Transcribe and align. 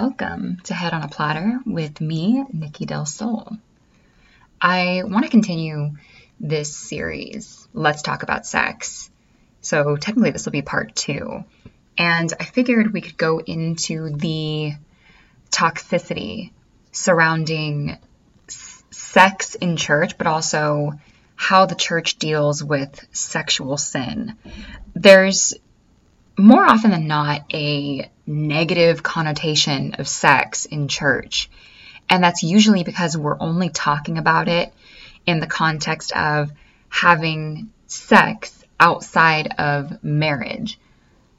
welcome 0.00 0.58
to 0.62 0.74
Head 0.74 0.92
on 0.92 1.02
a 1.02 1.08
Platter 1.08 1.58
with 1.64 2.02
me, 2.02 2.44
Nikki 2.52 2.84
Del 2.84 3.06
Sol. 3.06 3.56
I 4.60 5.00
want 5.06 5.24
to 5.24 5.30
continue 5.30 5.92
this 6.38 6.76
series, 6.76 7.66
Let's 7.72 8.02
Talk 8.02 8.22
About 8.22 8.44
Sex. 8.44 9.10
So, 9.62 9.96
technically, 9.96 10.32
this 10.32 10.44
will 10.44 10.52
be 10.52 10.60
part 10.60 10.94
two. 10.94 11.44
And 11.96 12.30
I 12.38 12.44
figured 12.44 12.92
we 12.92 13.00
could 13.00 13.16
go 13.16 13.40
into 13.40 14.10
the 14.10 14.74
toxicity 15.50 16.50
surrounding 16.92 17.96
s- 18.48 18.84
sex 18.90 19.54
in 19.54 19.78
church, 19.78 20.18
but 20.18 20.26
also 20.26 20.92
how 21.36 21.64
the 21.64 21.74
church 21.74 22.18
deals 22.18 22.62
with 22.62 23.02
sexual 23.12 23.78
sin. 23.78 24.36
There's 24.94 25.54
more 26.36 26.66
often 26.66 26.90
than 26.90 27.06
not 27.06 27.50
a 27.54 28.10
negative 28.26 29.02
connotation 29.02 29.94
of 29.94 30.08
sex 30.08 30.64
in 30.64 30.88
church. 30.88 31.48
And 32.08 32.22
that's 32.22 32.42
usually 32.42 32.84
because 32.84 33.16
we're 33.16 33.40
only 33.40 33.68
talking 33.68 34.18
about 34.18 34.48
it 34.48 34.72
in 35.26 35.40
the 35.40 35.46
context 35.46 36.12
of 36.12 36.50
having 36.88 37.70
sex 37.86 38.64
outside 38.78 39.54
of 39.58 40.02
marriage. 40.02 40.78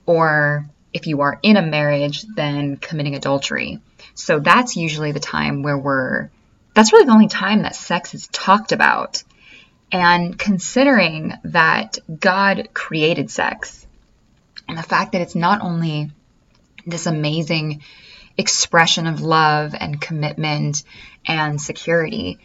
Or 0.06 0.70
if 0.94 1.08
you 1.08 1.22
are 1.22 1.40
in 1.42 1.58
a 1.58 1.62
marriage, 1.62 2.24
then 2.24 2.78
committing 2.78 3.16
adultery. 3.16 3.80
So 4.14 4.40
that's 4.40 4.76
usually 4.76 5.12
the 5.12 5.20
time 5.20 5.64
where 5.64 5.78
we're, 5.78 6.30
that's 6.74 6.92
really 6.92 7.06
the 7.06 7.14
only 7.14 7.28
time 7.28 7.64
that 7.64 7.76
sex 7.76 8.14
is 8.14 8.28
talked 8.28 8.72
about. 8.72 9.24
And 9.92 10.38
considering 10.38 11.34
that 11.46 11.98
God 12.20 12.70
created 12.74 13.32
sex, 13.32 13.86
and 14.68 14.78
the 14.78 14.84
fact 14.84 15.14
that 15.14 15.22
it's 15.22 15.36
not 15.36 15.62
only 15.62 16.12
this 16.88 17.06
amazing 17.06 17.82
expression 18.38 19.08
of 19.08 19.22
love 19.22 19.76
and 19.78 20.02
commitment 20.02 20.84
and 21.26 21.62
security, 21.62 22.40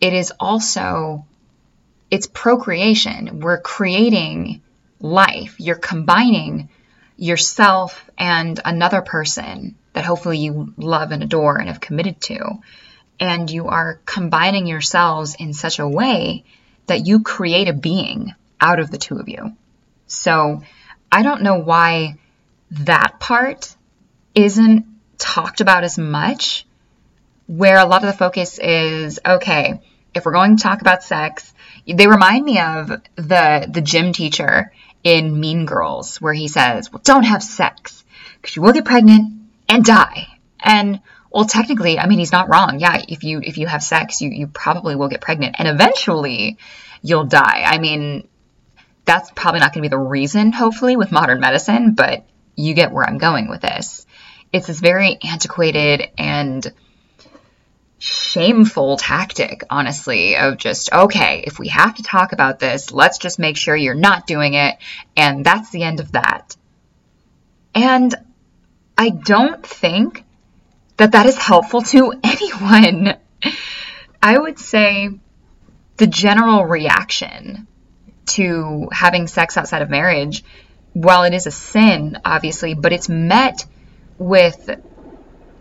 it 0.00 0.12
is 0.12 0.32
also 0.38 1.24
it's 2.10 2.26
procreation. 2.26 3.40
We're 3.40 3.60
creating 3.60 4.62
life. 5.00 5.56
You're 5.58 5.76
combining 5.76 6.68
yourself 7.16 8.08
and 8.16 8.60
another 8.64 9.02
person 9.02 9.76
that 9.92 10.04
hopefully 10.04 10.38
you 10.38 10.74
love 10.76 11.10
and 11.10 11.22
adore 11.22 11.58
and 11.58 11.68
have 11.68 11.80
committed 11.80 12.20
to. 12.20 12.60
And 13.18 13.50
you 13.50 13.68
are 13.68 14.00
combining 14.04 14.66
yourselves 14.66 15.36
in 15.38 15.54
such 15.54 15.78
a 15.78 15.88
way 15.88 16.44
that 16.86 17.06
you 17.06 17.22
create 17.22 17.68
a 17.68 17.72
being 17.72 18.34
out 18.60 18.78
of 18.78 18.90
the 18.90 18.98
two 18.98 19.18
of 19.18 19.28
you. 19.28 19.56
So 20.06 20.62
I 21.10 21.22
don't 21.22 21.42
know 21.42 21.58
why 21.58 22.16
that 22.70 23.18
part 23.18 23.75
isn't 24.36 24.86
talked 25.18 25.60
about 25.60 25.82
as 25.82 25.98
much, 25.98 26.66
where 27.48 27.78
a 27.78 27.86
lot 27.86 28.04
of 28.04 28.06
the 28.06 28.18
focus 28.18 28.58
is 28.58 29.18
okay, 29.24 29.80
if 30.14 30.24
we're 30.24 30.32
going 30.32 30.56
to 30.56 30.62
talk 30.62 30.80
about 30.80 31.02
sex, 31.02 31.52
they 31.86 32.06
remind 32.06 32.44
me 32.44 32.60
of 32.60 32.88
the 33.16 33.68
the 33.68 33.80
gym 33.80 34.12
teacher 34.12 34.72
in 35.02 35.38
Mean 35.40 35.66
Girls 35.66 36.20
where 36.20 36.32
he 36.32 36.48
says, 36.48 36.92
"Well, 36.92 37.02
don't 37.02 37.24
have 37.24 37.42
sex 37.42 38.04
because 38.36 38.56
you 38.56 38.62
will 38.62 38.72
get 38.72 38.84
pregnant 38.84 39.32
and 39.68 39.84
die." 39.84 40.28
And 40.60 41.00
well, 41.30 41.44
technically, 41.44 41.98
I 41.98 42.06
mean, 42.06 42.18
he's 42.18 42.32
not 42.32 42.48
wrong. 42.48 42.78
Yeah, 42.78 43.02
if 43.08 43.24
you 43.24 43.40
if 43.42 43.58
you 43.58 43.66
have 43.66 43.82
sex, 43.82 44.20
you 44.20 44.30
you 44.30 44.46
probably 44.48 44.96
will 44.96 45.08
get 45.08 45.20
pregnant 45.20 45.56
and 45.58 45.68
eventually 45.68 46.58
you'll 47.02 47.24
die. 47.24 47.62
I 47.64 47.78
mean, 47.78 48.26
that's 49.04 49.30
probably 49.30 49.60
not 49.60 49.72
going 49.72 49.82
to 49.82 49.88
be 49.88 49.90
the 49.90 49.98
reason, 49.98 50.52
hopefully, 50.52 50.96
with 50.96 51.12
modern 51.12 51.40
medicine, 51.40 51.92
but 51.92 52.26
you 52.56 52.74
get 52.74 52.90
where 52.90 53.04
I'm 53.04 53.18
going 53.18 53.48
with 53.48 53.60
this. 53.60 54.06
It's 54.56 54.68
this 54.68 54.80
very 54.80 55.18
antiquated 55.22 56.08
and 56.16 56.72
shameful 57.98 58.96
tactic, 58.96 59.64
honestly, 59.68 60.36
of 60.36 60.56
just, 60.56 60.90
okay, 60.90 61.44
if 61.46 61.58
we 61.58 61.68
have 61.68 61.94
to 61.96 62.02
talk 62.02 62.32
about 62.32 62.58
this, 62.58 62.90
let's 62.90 63.18
just 63.18 63.38
make 63.38 63.58
sure 63.58 63.76
you're 63.76 63.94
not 63.94 64.26
doing 64.26 64.54
it, 64.54 64.76
and 65.14 65.44
that's 65.44 65.68
the 65.70 65.82
end 65.82 66.00
of 66.00 66.12
that. 66.12 66.56
And 67.74 68.14
I 68.96 69.10
don't 69.10 69.64
think 69.64 70.24
that 70.96 71.12
that 71.12 71.26
is 71.26 71.36
helpful 71.36 71.82
to 71.82 72.14
anyone. 72.24 73.14
I 74.22 74.38
would 74.38 74.58
say 74.58 75.10
the 75.98 76.06
general 76.06 76.64
reaction 76.64 77.66
to 78.28 78.88
having 78.90 79.26
sex 79.26 79.58
outside 79.58 79.82
of 79.82 79.90
marriage, 79.90 80.42
while 80.94 81.24
it 81.24 81.34
is 81.34 81.46
a 81.46 81.50
sin, 81.50 82.18
obviously, 82.24 82.72
but 82.72 82.94
it's 82.94 83.10
met 83.10 83.66
with 84.18 84.70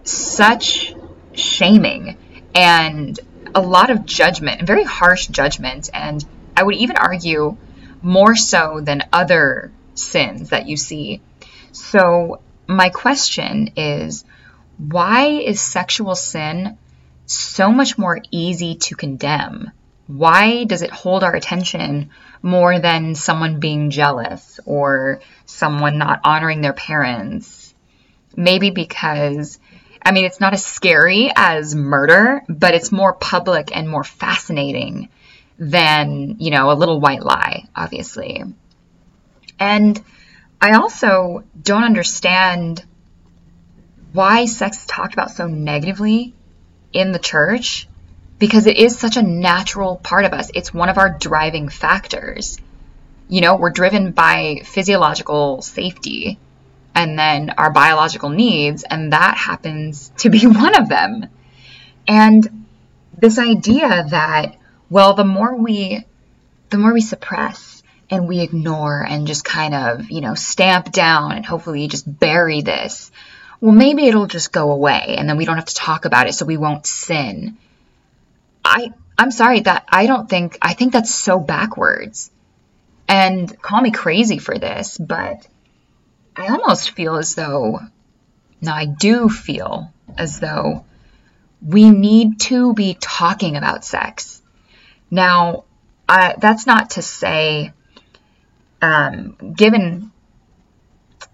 such 0.03 0.93
shaming 1.33 2.17
and 2.53 3.19
a 3.53 3.61
lot 3.61 3.89
of 3.89 4.05
judgment, 4.05 4.59
and 4.59 4.67
very 4.67 4.83
harsh 4.83 5.27
judgment. 5.27 5.89
And 5.93 6.23
I 6.55 6.63
would 6.63 6.75
even 6.75 6.97
argue 6.97 7.57
more 8.01 8.35
so 8.35 8.81
than 8.81 9.03
other 9.11 9.71
sins 9.93 10.49
that 10.49 10.67
you 10.67 10.77
see. 10.77 11.21
So, 11.71 12.41
my 12.67 12.89
question 12.89 13.71
is 13.75 14.25
why 14.77 15.27
is 15.27 15.61
sexual 15.61 16.15
sin 16.15 16.77
so 17.25 17.71
much 17.71 17.97
more 17.97 18.21
easy 18.31 18.75
to 18.75 18.95
condemn? 18.95 19.71
Why 20.07 20.65
does 20.65 20.81
it 20.81 20.91
hold 20.91 21.23
our 21.23 21.35
attention 21.35 22.11
more 22.45 22.77
than 22.77 23.15
someone 23.15 23.59
being 23.59 23.89
jealous 23.89 24.59
or 24.67 25.19
someone 25.47 25.97
not 25.97 26.21
honoring 26.23 26.61
their 26.61 26.73
parents. 26.73 27.64
Maybe 28.35 28.69
because, 28.69 29.59
I 30.01 30.11
mean, 30.11 30.25
it's 30.25 30.39
not 30.39 30.53
as 30.53 30.65
scary 30.65 31.31
as 31.35 31.75
murder, 31.75 32.43
but 32.49 32.73
it's 32.73 32.91
more 32.91 33.13
public 33.13 33.75
and 33.75 33.89
more 33.89 34.03
fascinating 34.03 35.09
than, 35.57 36.35
you 36.39 36.51
know, 36.51 36.71
a 36.71 36.73
little 36.73 36.99
white 36.99 37.23
lie, 37.23 37.65
obviously. 37.75 38.43
And 39.59 40.03
I 40.61 40.73
also 40.73 41.43
don't 41.61 41.83
understand 41.83 42.83
why 44.11 44.45
sex 44.45 44.79
is 44.79 44.85
talked 44.85 45.13
about 45.13 45.31
so 45.31 45.47
negatively 45.47 46.33
in 46.93 47.11
the 47.11 47.19
church 47.19 47.87
because 48.39 48.67
it 48.67 48.77
is 48.77 48.97
such 48.97 49.17
a 49.17 49.21
natural 49.21 49.97
part 49.97 50.25
of 50.25 50.33
us. 50.33 50.51
It's 50.53 50.73
one 50.73 50.89
of 50.89 50.97
our 50.97 51.09
driving 51.09 51.69
factors. 51.69 52.57
You 53.27 53.41
know, 53.41 53.55
we're 53.55 53.71
driven 53.71 54.11
by 54.11 54.61
physiological 54.63 55.61
safety 55.61 56.39
and 56.95 57.19
then 57.19 57.51
our 57.57 57.71
biological 57.71 58.29
needs, 58.29 58.83
and 58.83 59.11
that 59.13 59.37
happens 59.37 60.11
to 60.17 60.29
be 60.29 60.39
one 60.47 60.75
of 60.75 60.89
them. 60.89 61.27
And 62.07 62.65
this 63.17 63.37
idea 63.37 64.05
that, 64.09 64.57
well, 64.89 65.13
the 65.13 65.25
more 65.25 65.55
we 65.55 66.05
the 66.69 66.77
more 66.77 66.93
we 66.93 67.01
suppress 67.01 67.83
and 68.09 68.27
we 68.27 68.41
ignore 68.41 69.01
and 69.01 69.27
just 69.27 69.45
kind 69.45 69.73
of, 69.73 70.09
you 70.09 70.21
know, 70.21 70.33
stamp 70.33 70.91
down 70.91 71.31
and 71.31 71.45
hopefully 71.45 71.87
just 71.87 72.19
bury 72.19 72.61
this, 72.61 73.11
well, 73.61 73.71
maybe 73.71 74.07
it'll 74.07 74.27
just 74.27 74.51
go 74.51 74.71
away 74.71 75.15
and 75.17 75.29
then 75.29 75.37
we 75.37 75.45
don't 75.45 75.55
have 75.55 75.65
to 75.65 75.75
talk 75.75 76.05
about 76.05 76.27
it 76.27 76.33
so 76.33 76.45
we 76.45 76.57
won't 76.57 76.85
sin. 76.85 77.57
I 78.63 78.91
I'm 79.17 79.31
sorry 79.31 79.61
that 79.61 79.85
I 79.89 80.07
don't 80.07 80.29
think 80.29 80.57
I 80.61 80.73
think 80.73 80.93
that's 80.93 81.13
so 81.13 81.39
backwards. 81.39 82.31
And 83.07 83.61
call 83.61 83.81
me 83.81 83.91
crazy 83.91 84.39
for 84.39 84.57
this, 84.57 84.97
but 84.97 85.47
I 86.35 86.47
almost 86.47 86.91
feel 86.91 87.15
as 87.15 87.35
though 87.35 87.79
now 88.61 88.75
I 88.75 88.85
do 88.85 89.29
feel 89.29 89.93
as 90.17 90.39
though 90.39 90.85
we 91.61 91.89
need 91.89 92.39
to 92.41 92.73
be 92.73 92.97
talking 92.99 93.55
about 93.55 93.85
sex. 93.85 94.41
Now, 95.09 95.63
that's 96.07 96.67
not 96.67 96.91
to 96.91 97.01
say, 97.01 97.71
um, 98.81 99.53
given 99.55 100.11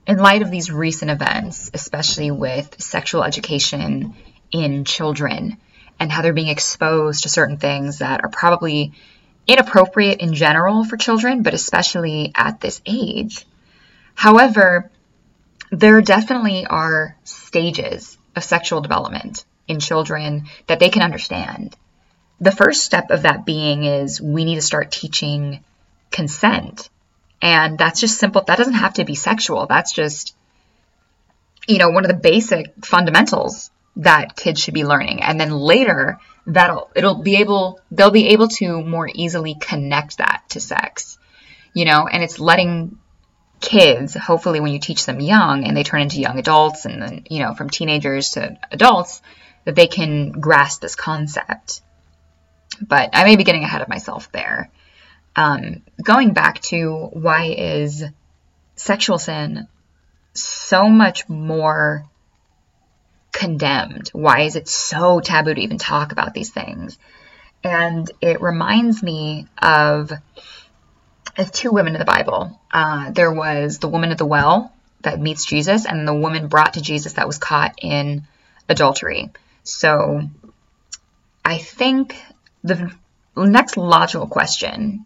in 0.07 0.17
light 0.17 0.41
of 0.41 0.51
these 0.51 0.71
recent 0.71 1.11
events, 1.11 1.71
especially 1.73 2.31
with 2.31 2.81
sexual 2.81 3.23
education 3.23 4.15
in 4.51 4.85
children, 4.85 5.57
and 5.99 6.11
how 6.11 6.21
they're 6.21 6.33
being 6.33 6.47
exposed 6.47 7.23
to 7.23 7.29
certain 7.29 7.57
things 7.57 7.99
that 7.99 8.23
are 8.23 8.29
probably 8.29 8.93
inappropriate 9.47 10.19
in 10.19 10.33
general 10.33 10.83
for 10.83 10.97
children, 10.97 11.43
but 11.43 11.53
especially 11.53 12.31
at 12.35 12.59
this 12.59 12.81
age. 12.85 13.45
However, 14.13 14.90
there 15.71 16.01
definitely 16.01 16.65
are 16.65 17.15
stages 17.23 18.17
of 18.35 18.43
sexual 18.43 18.81
development 18.81 19.45
in 19.67 19.79
children 19.79 20.47
that 20.67 20.79
they 20.79 20.89
can 20.89 21.01
understand. 21.01 21.75
The 22.41 22.51
first 22.51 22.83
step 22.83 23.09
of 23.09 23.23
that 23.23 23.45
being 23.45 23.83
is 23.85 24.21
we 24.21 24.43
need 24.43 24.55
to 24.55 24.61
start 24.61 24.91
teaching 24.91 25.63
consent. 26.11 26.89
And 27.41 27.77
that's 27.77 28.01
just 28.01 28.19
simple. 28.19 28.43
That 28.45 28.57
doesn't 28.57 28.73
have 28.73 28.95
to 28.95 29.05
be 29.05 29.15
sexual. 29.15 29.65
That's 29.65 29.93
just, 29.93 30.35
you 31.67 31.77
know, 31.77 31.89
one 31.89 32.03
of 32.03 32.11
the 32.11 32.17
basic 32.17 32.73
fundamentals 32.83 33.71
that 33.95 34.35
kids 34.35 34.59
should 34.59 34.73
be 34.73 34.85
learning. 34.85 35.23
And 35.23 35.39
then 35.39 35.51
later, 35.51 36.19
that'll 36.45 36.91
it'll 36.95 37.21
be 37.21 37.37
able 37.37 37.79
they'll 37.91 38.11
be 38.11 38.29
able 38.29 38.49
to 38.49 38.83
more 38.83 39.09
easily 39.11 39.55
connect 39.55 40.17
that 40.17 40.43
to 40.49 40.59
sex. 40.59 41.17
You 41.73 41.85
know, 41.85 42.07
and 42.07 42.21
it's 42.21 42.39
letting 42.39 42.97
kids, 43.61 44.15
hopefully 44.15 44.59
when 44.59 44.73
you 44.73 44.79
teach 44.79 45.05
them 45.05 45.19
young 45.19 45.63
and 45.63 45.77
they 45.77 45.83
turn 45.83 46.01
into 46.01 46.19
young 46.19 46.39
adults 46.39 46.85
and 46.85 47.01
then, 47.01 47.25
you 47.29 47.39
know, 47.39 47.53
from 47.53 47.69
teenagers 47.69 48.31
to 48.31 48.57
adults, 48.71 49.21
that 49.63 49.75
they 49.75 49.87
can 49.87 50.31
grasp 50.31 50.81
this 50.81 50.95
concept. 50.95 51.81
But 52.81 53.11
I 53.13 53.23
may 53.23 53.35
be 53.35 53.43
getting 53.43 53.63
ahead 53.63 53.81
of 53.81 53.87
myself 53.87 54.31
there. 54.31 54.71
Um, 55.35 55.83
going 56.03 56.33
back 56.33 56.61
to 56.63 57.09
why 57.13 57.45
is 57.57 58.03
sexual 58.75 59.19
sin 59.19 59.67
so 60.33 60.89
much 60.89 61.29
more 61.29 62.05
condemned? 63.31 64.09
Why 64.09 64.41
is 64.41 64.55
it 64.55 64.67
so 64.67 65.19
taboo 65.19 65.53
to 65.53 65.61
even 65.61 65.77
talk 65.77 66.11
about 66.11 66.33
these 66.33 66.49
things? 66.49 66.97
And 67.63 68.09
it 68.21 68.41
reminds 68.41 69.03
me 69.03 69.47
of, 69.61 70.11
of 70.11 70.19
two 71.51 71.71
women 71.71 71.93
in 71.93 71.99
the 71.99 72.05
Bible. 72.05 72.59
Uh, 72.71 73.11
there 73.11 73.33
was 73.33 73.79
the 73.79 73.87
woman 73.87 74.11
at 74.11 74.17
the 74.17 74.25
well 74.25 74.73
that 75.01 75.19
meets 75.19 75.45
Jesus, 75.45 75.85
and 75.85 76.07
the 76.07 76.13
woman 76.13 76.47
brought 76.47 76.73
to 76.75 76.81
Jesus 76.81 77.13
that 77.13 77.27
was 77.27 77.37
caught 77.37 77.75
in 77.81 78.23
adultery. 78.69 79.31
So 79.63 80.21
I 81.43 81.57
think 81.57 82.15
the 82.63 82.91
next 83.35 83.77
logical 83.77 84.27
question 84.27 85.05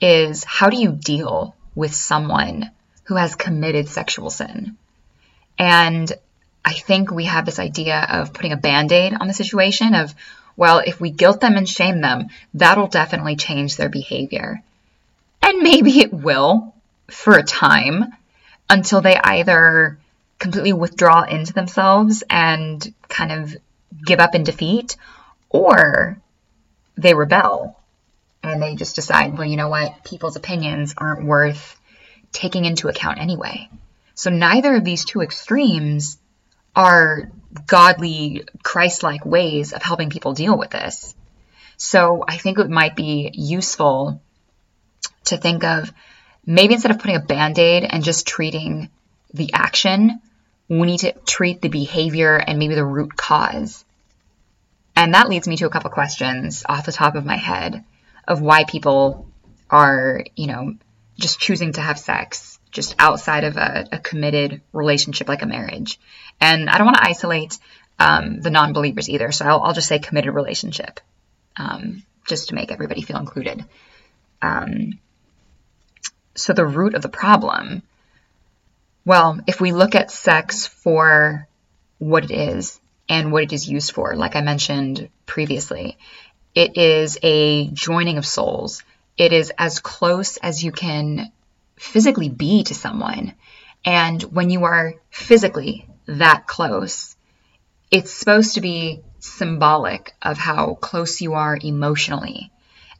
is 0.00 0.44
how 0.44 0.70
do 0.70 0.76
you 0.76 0.92
deal 0.92 1.54
with 1.74 1.94
someone 1.94 2.70
who 3.04 3.16
has 3.16 3.34
committed 3.34 3.88
sexual 3.88 4.30
sin? 4.30 4.76
And 5.58 6.10
I 6.64 6.72
think 6.72 7.10
we 7.10 7.24
have 7.24 7.44
this 7.44 7.58
idea 7.58 8.00
of 8.08 8.32
putting 8.32 8.52
a 8.52 8.56
band 8.56 8.90
aid 8.92 9.14
on 9.14 9.28
the 9.28 9.34
situation 9.34 9.94
of, 9.94 10.14
well, 10.56 10.78
if 10.78 11.00
we 11.00 11.10
guilt 11.10 11.40
them 11.40 11.56
and 11.56 11.68
shame 11.68 12.00
them, 12.00 12.28
that'll 12.54 12.86
definitely 12.86 13.36
change 13.36 13.76
their 13.76 13.88
behavior. 13.88 14.62
And 15.44 15.58
maybe 15.58 16.00
it 16.00 16.10
will 16.10 16.74
for 17.10 17.36
a 17.36 17.42
time 17.42 18.06
until 18.70 19.02
they 19.02 19.16
either 19.16 19.98
completely 20.38 20.72
withdraw 20.72 21.22
into 21.24 21.52
themselves 21.52 22.24
and 22.30 22.94
kind 23.08 23.30
of 23.30 23.54
give 24.06 24.20
up 24.20 24.34
in 24.34 24.42
defeat, 24.42 24.96
or 25.50 26.18
they 26.96 27.12
rebel 27.12 27.78
and 28.42 28.62
they 28.62 28.74
just 28.74 28.96
decide, 28.96 29.36
well, 29.36 29.46
you 29.46 29.56
know 29.56 29.68
what, 29.68 30.02
people's 30.02 30.36
opinions 30.36 30.94
aren't 30.96 31.26
worth 31.26 31.78
taking 32.32 32.64
into 32.64 32.88
account 32.88 33.18
anyway. 33.18 33.68
So 34.14 34.30
neither 34.30 34.76
of 34.76 34.84
these 34.84 35.04
two 35.04 35.20
extremes 35.20 36.18
are 36.74 37.30
godly, 37.66 38.44
Christ 38.62 39.02
like 39.02 39.26
ways 39.26 39.74
of 39.74 39.82
helping 39.82 40.08
people 40.08 40.32
deal 40.32 40.56
with 40.56 40.70
this. 40.70 41.14
So 41.76 42.24
I 42.26 42.38
think 42.38 42.58
it 42.58 42.70
might 42.70 42.96
be 42.96 43.30
useful 43.34 44.22
to 45.24 45.36
think 45.36 45.64
of 45.64 45.92
maybe 46.46 46.74
instead 46.74 46.90
of 46.90 46.98
putting 46.98 47.16
a 47.16 47.20
band 47.20 47.58
aid 47.58 47.84
and 47.84 48.04
just 48.04 48.26
treating 48.26 48.90
the 49.32 49.52
action, 49.52 50.20
we 50.68 50.86
need 50.86 51.00
to 51.00 51.12
treat 51.26 51.60
the 51.60 51.68
behavior 51.68 52.36
and 52.36 52.58
maybe 52.58 52.74
the 52.74 52.84
root 52.84 53.16
cause. 53.16 53.84
And 54.96 55.14
that 55.14 55.28
leads 55.28 55.48
me 55.48 55.56
to 55.56 55.66
a 55.66 55.70
couple 55.70 55.90
questions 55.90 56.64
off 56.68 56.86
the 56.86 56.92
top 56.92 57.16
of 57.16 57.26
my 57.26 57.36
head 57.36 57.84
of 58.26 58.40
why 58.40 58.64
people 58.64 59.26
are, 59.68 60.24
you 60.36 60.46
know, 60.46 60.74
just 61.18 61.40
choosing 61.40 61.72
to 61.72 61.80
have 61.80 61.98
sex 61.98 62.58
just 62.70 62.94
outside 62.98 63.44
of 63.44 63.56
a, 63.56 63.86
a 63.92 63.98
committed 63.98 64.60
relationship 64.72 65.28
like 65.28 65.42
a 65.42 65.46
marriage. 65.46 65.98
And 66.40 66.68
I 66.68 66.78
don't 66.78 66.86
want 66.86 66.98
to 66.98 67.06
isolate 67.06 67.58
um, 67.98 68.40
the 68.40 68.50
non 68.50 68.72
believers 68.72 69.08
either, 69.08 69.30
so 69.30 69.44
I'll, 69.46 69.62
I'll, 69.62 69.72
just 69.72 69.86
say 69.86 70.00
committed 70.00 70.34
relationship 70.34 71.00
um, 71.56 72.02
just 72.26 72.48
to 72.48 72.56
make 72.56 72.72
everybody 72.72 73.02
feel 73.02 73.18
included. 73.18 73.64
Um, 74.42 74.98
so, 76.34 76.52
the 76.52 76.66
root 76.66 76.94
of 76.94 77.02
the 77.02 77.08
problem 77.08 77.82
well, 79.06 79.38
if 79.46 79.60
we 79.60 79.72
look 79.72 79.94
at 79.94 80.10
sex 80.10 80.66
for 80.66 81.46
what 81.98 82.24
it 82.24 82.30
is 82.30 82.80
and 83.08 83.32
what 83.32 83.42
it 83.42 83.52
is 83.52 83.68
used 83.68 83.92
for, 83.92 84.16
like 84.16 84.34
I 84.34 84.40
mentioned 84.40 85.10
previously, 85.26 85.98
it 86.54 86.78
is 86.78 87.18
a 87.22 87.68
joining 87.68 88.16
of 88.16 88.26
souls. 88.26 88.82
It 89.18 89.32
is 89.32 89.52
as 89.58 89.80
close 89.80 90.38
as 90.38 90.64
you 90.64 90.72
can 90.72 91.30
physically 91.76 92.30
be 92.30 92.64
to 92.64 92.74
someone. 92.74 93.34
And 93.84 94.22
when 94.22 94.48
you 94.48 94.64
are 94.64 94.94
physically 95.10 95.86
that 96.06 96.46
close, 96.46 97.14
it's 97.90 98.10
supposed 98.10 98.54
to 98.54 98.62
be 98.62 99.02
symbolic 99.18 100.14
of 100.22 100.38
how 100.38 100.74
close 100.74 101.20
you 101.20 101.34
are 101.34 101.58
emotionally. 101.62 102.50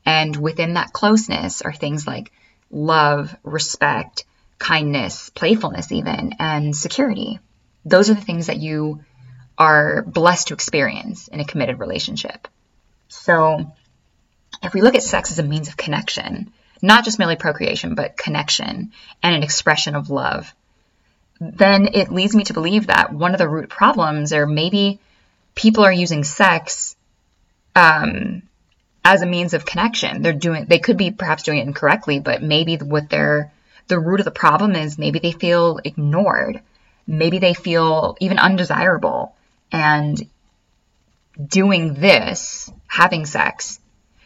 And 0.04 0.36
within 0.36 0.74
that 0.74 0.92
closeness 0.92 1.62
are 1.62 1.72
things 1.72 2.06
like 2.06 2.30
love, 2.74 3.34
respect, 3.42 4.24
kindness, 4.58 5.30
playfulness, 5.30 5.92
even, 5.92 6.34
and 6.38 6.76
security. 6.76 7.38
Those 7.84 8.10
are 8.10 8.14
the 8.14 8.20
things 8.20 8.48
that 8.48 8.58
you 8.58 9.04
are 9.56 10.02
blessed 10.02 10.48
to 10.48 10.54
experience 10.54 11.28
in 11.28 11.40
a 11.40 11.44
committed 11.44 11.78
relationship. 11.78 12.48
So, 13.08 13.72
if 14.62 14.74
we 14.74 14.82
look 14.82 14.94
at 14.94 15.02
sex 15.02 15.30
as 15.30 15.38
a 15.38 15.42
means 15.42 15.68
of 15.68 15.76
connection, 15.76 16.52
not 16.82 17.04
just 17.04 17.18
merely 17.18 17.36
procreation, 17.36 17.94
but 17.94 18.16
connection 18.16 18.92
and 19.22 19.34
an 19.34 19.42
expression 19.42 19.94
of 19.94 20.10
love, 20.10 20.52
then 21.40 21.88
it 21.94 22.10
leads 22.10 22.34
me 22.34 22.44
to 22.44 22.54
believe 22.54 22.88
that 22.88 23.12
one 23.12 23.32
of 23.32 23.38
the 23.38 23.48
root 23.48 23.68
problems, 23.68 24.32
or 24.32 24.46
maybe 24.46 24.98
people 25.54 25.84
are 25.84 25.92
using 25.92 26.24
sex 26.24 26.96
um, 27.76 28.42
as 29.04 29.22
a 29.22 29.26
means 29.26 29.54
of 29.54 29.66
connection. 29.66 30.22
They're 30.22 30.32
doing, 30.32 30.66
they 30.66 30.78
could 30.78 30.96
be 30.96 31.10
perhaps 31.10 31.42
doing 31.42 31.58
it 31.58 31.66
incorrectly, 31.66 32.20
but 32.20 32.42
maybe 32.42 32.76
what 32.76 33.10
they're, 33.10 33.52
the 33.86 33.98
root 33.98 34.20
of 34.20 34.24
the 34.24 34.30
problem 34.30 34.74
is 34.74 34.98
maybe 34.98 35.18
they 35.18 35.32
feel 35.32 35.78
ignored. 35.84 36.60
Maybe 37.06 37.38
they 37.38 37.52
feel 37.52 38.16
even 38.20 38.38
undesirable. 38.38 39.34
And 39.70 40.18
doing 41.46 41.94
this, 41.94 42.70
having 42.86 43.26
sex, 43.26 43.78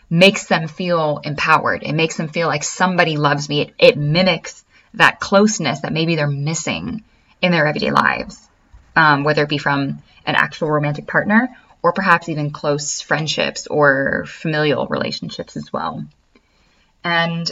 makes 0.09 0.47
them 0.47 0.69
feel 0.69 1.21
empowered. 1.25 1.83
It 1.83 1.93
makes 1.93 2.17
them 2.17 2.29
feel 2.29 2.47
like 2.47 2.63
somebody 2.63 3.17
loves 3.17 3.49
me. 3.49 3.63
It, 3.63 3.75
it 3.79 3.97
mimics 3.97 4.65
that 4.95 5.19
closeness 5.19 5.81
that 5.81 5.93
maybe 5.93 6.15
they're 6.15 6.29
missing 6.29 7.03
in 7.43 7.53
their 7.53 7.67
everyday 7.67 7.91
lives, 7.91 8.49
um, 8.95 9.25
whether 9.25 9.43
it 9.43 9.49
be 9.49 9.59
from 9.59 10.03
an 10.25 10.35
actual 10.35 10.71
romantic 10.71 11.07
partner 11.07 11.49
or 11.83 11.93
perhaps 11.93 12.29
even 12.29 12.51
close 12.51 13.01
friendships 13.01 13.67
or 13.67 14.25
familial 14.27 14.87
relationships 14.87 15.57
as 15.57 15.73
well. 15.73 16.05
And 17.05 17.51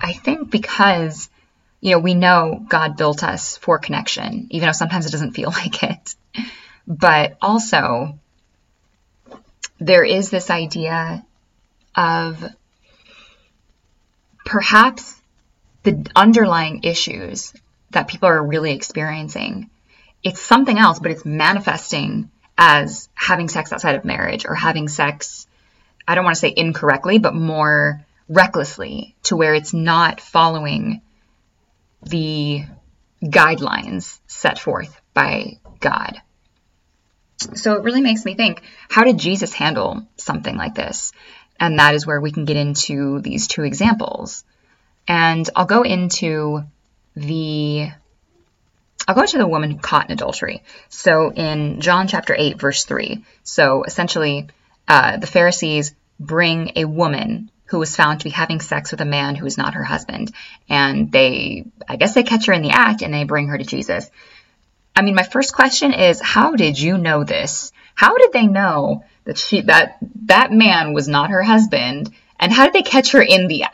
I 0.00 0.12
think 0.12 0.50
because, 0.50 1.30
you 1.80 1.92
know, 1.92 1.98
we 1.98 2.14
know 2.14 2.64
God 2.68 2.96
built 2.96 3.22
us 3.22 3.56
for 3.56 3.78
connection, 3.78 4.48
even 4.50 4.66
though 4.66 4.72
sometimes 4.72 5.06
it 5.06 5.12
doesn't 5.12 5.32
feel 5.32 5.50
like 5.62 5.82
it. 5.82 6.14
But 6.86 7.36
also, 7.40 8.18
there 9.78 10.04
is 10.04 10.30
this 10.30 10.50
idea 10.50 11.24
of 11.94 12.44
perhaps 14.44 15.20
the 15.82 16.06
underlying 16.14 16.82
issues 16.84 17.52
that 17.90 18.08
people 18.08 18.28
are 18.28 18.44
really 18.44 18.72
experiencing. 18.72 19.70
It's 20.22 20.40
something 20.40 20.78
else, 20.78 20.98
but 20.98 21.10
it's 21.10 21.24
manifesting 21.24 22.30
as 22.58 23.08
having 23.14 23.48
sex 23.48 23.72
outside 23.72 23.96
of 23.96 24.04
marriage 24.04 24.46
or 24.46 24.54
having 24.54 24.88
sex, 24.88 25.46
I 26.06 26.14
don't 26.14 26.24
want 26.24 26.36
to 26.36 26.40
say 26.40 26.52
incorrectly, 26.56 27.18
but 27.18 27.34
more 27.34 28.04
recklessly 28.28 29.14
to 29.24 29.36
where 29.36 29.54
it's 29.54 29.72
not 29.72 30.20
following 30.20 31.02
the 32.02 32.64
guidelines 33.22 34.18
set 34.26 34.58
forth 34.58 35.00
by 35.14 35.58
God. 35.80 36.20
So 37.54 37.74
it 37.74 37.82
really 37.82 38.00
makes 38.00 38.24
me 38.24 38.34
think 38.34 38.62
how 38.88 39.04
did 39.04 39.18
Jesus 39.18 39.52
handle 39.52 40.06
something 40.16 40.56
like 40.56 40.74
this? 40.74 41.12
And 41.58 41.78
that 41.78 41.94
is 41.94 42.06
where 42.06 42.20
we 42.20 42.32
can 42.32 42.44
get 42.44 42.56
into 42.56 43.20
these 43.20 43.46
two 43.46 43.62
examples. 43.62 44.44
And 45.08 45.48
I'll 45.54 45.66
go 45.66 45.82
into 45.82 46.64
the 47.14 47.88
I'll 49.06 49.14
go 49.14 49.24
to 49.24 49.38
the 49.38 49.46
woman 49.46 49.78
caught 49.78 50.06
in 50.06 50.12
adultery. 50.12 50.62
So 50.88 51.32
in 51.32 51.80
John 51.80 52.08
chapter 52.08 52.34
8, 52.36 52.58
verse 52.58 52.84
3, 52.84 53.24
so 53.44 53.84
essentially 53.84 54.48
uh, 54.88 55.18
the 55.18 55.26
Pharisees 55.26 55.94
bring 56.18 56.72
a 56.76 56.84
woman 56.84 57.50
who 57.66 57.78
was 57.78 57.94
found 57.94 58.20
to 58.20 58.24
be 58.24 58.30
having 58.30 58.60
sex 58.60 58.90
with 58.90 59.00
a 59.00 59.04
man 59.04 59.34
who 59.34 59.46
is 59.46 59.58
not 59.58 59.74
her 59.74 59.82
husband. 59.82 60.32
And 60.68 61.10
they, 61.10 61.66
I 61.88 61.96
guess 61.96 62.14
they 62.14 62.22
catch 62.22 62.46
her 62.46 62.52
in 62.52 62.62
the 62.62 62.70
act 62.70 63.02
and 63.02 63.12
they 63.12 63.24
bring 63.24 63.48
her 63.48 63.58
to 63.58 63.64
Jesus. 63.64 64.08
I 64.94 65.02
mean, 65.02 65.14
my 65.14 65.24
first 65.24 65.54
question 65.54 65.92
is, 65.92 66.20
how 66.20 66.54
did 66.54 66.78
you 66.78 66.96
know 66.96 67.24
this? 67.24 67.72
How 67.94 68.16
did 68.16 68.32
they 68.32 68.46
know 68.46 69.04
that 69.24 69.38
she 69.38 69.62
that 69.62 69.98
that 70.26 70.52
man 70.52 70.94
was 70.94 71.08
not 71.08 71.30
her 71.30 71.42
husband? 71.42 72.10
And 72.38 72.52
how 72.52 72.64
did 72.64 72.74
they 72.74 72.82
catch 72.82 73.12
her 73.12 73.22
in 73.22 73.48
the 73.48 73.64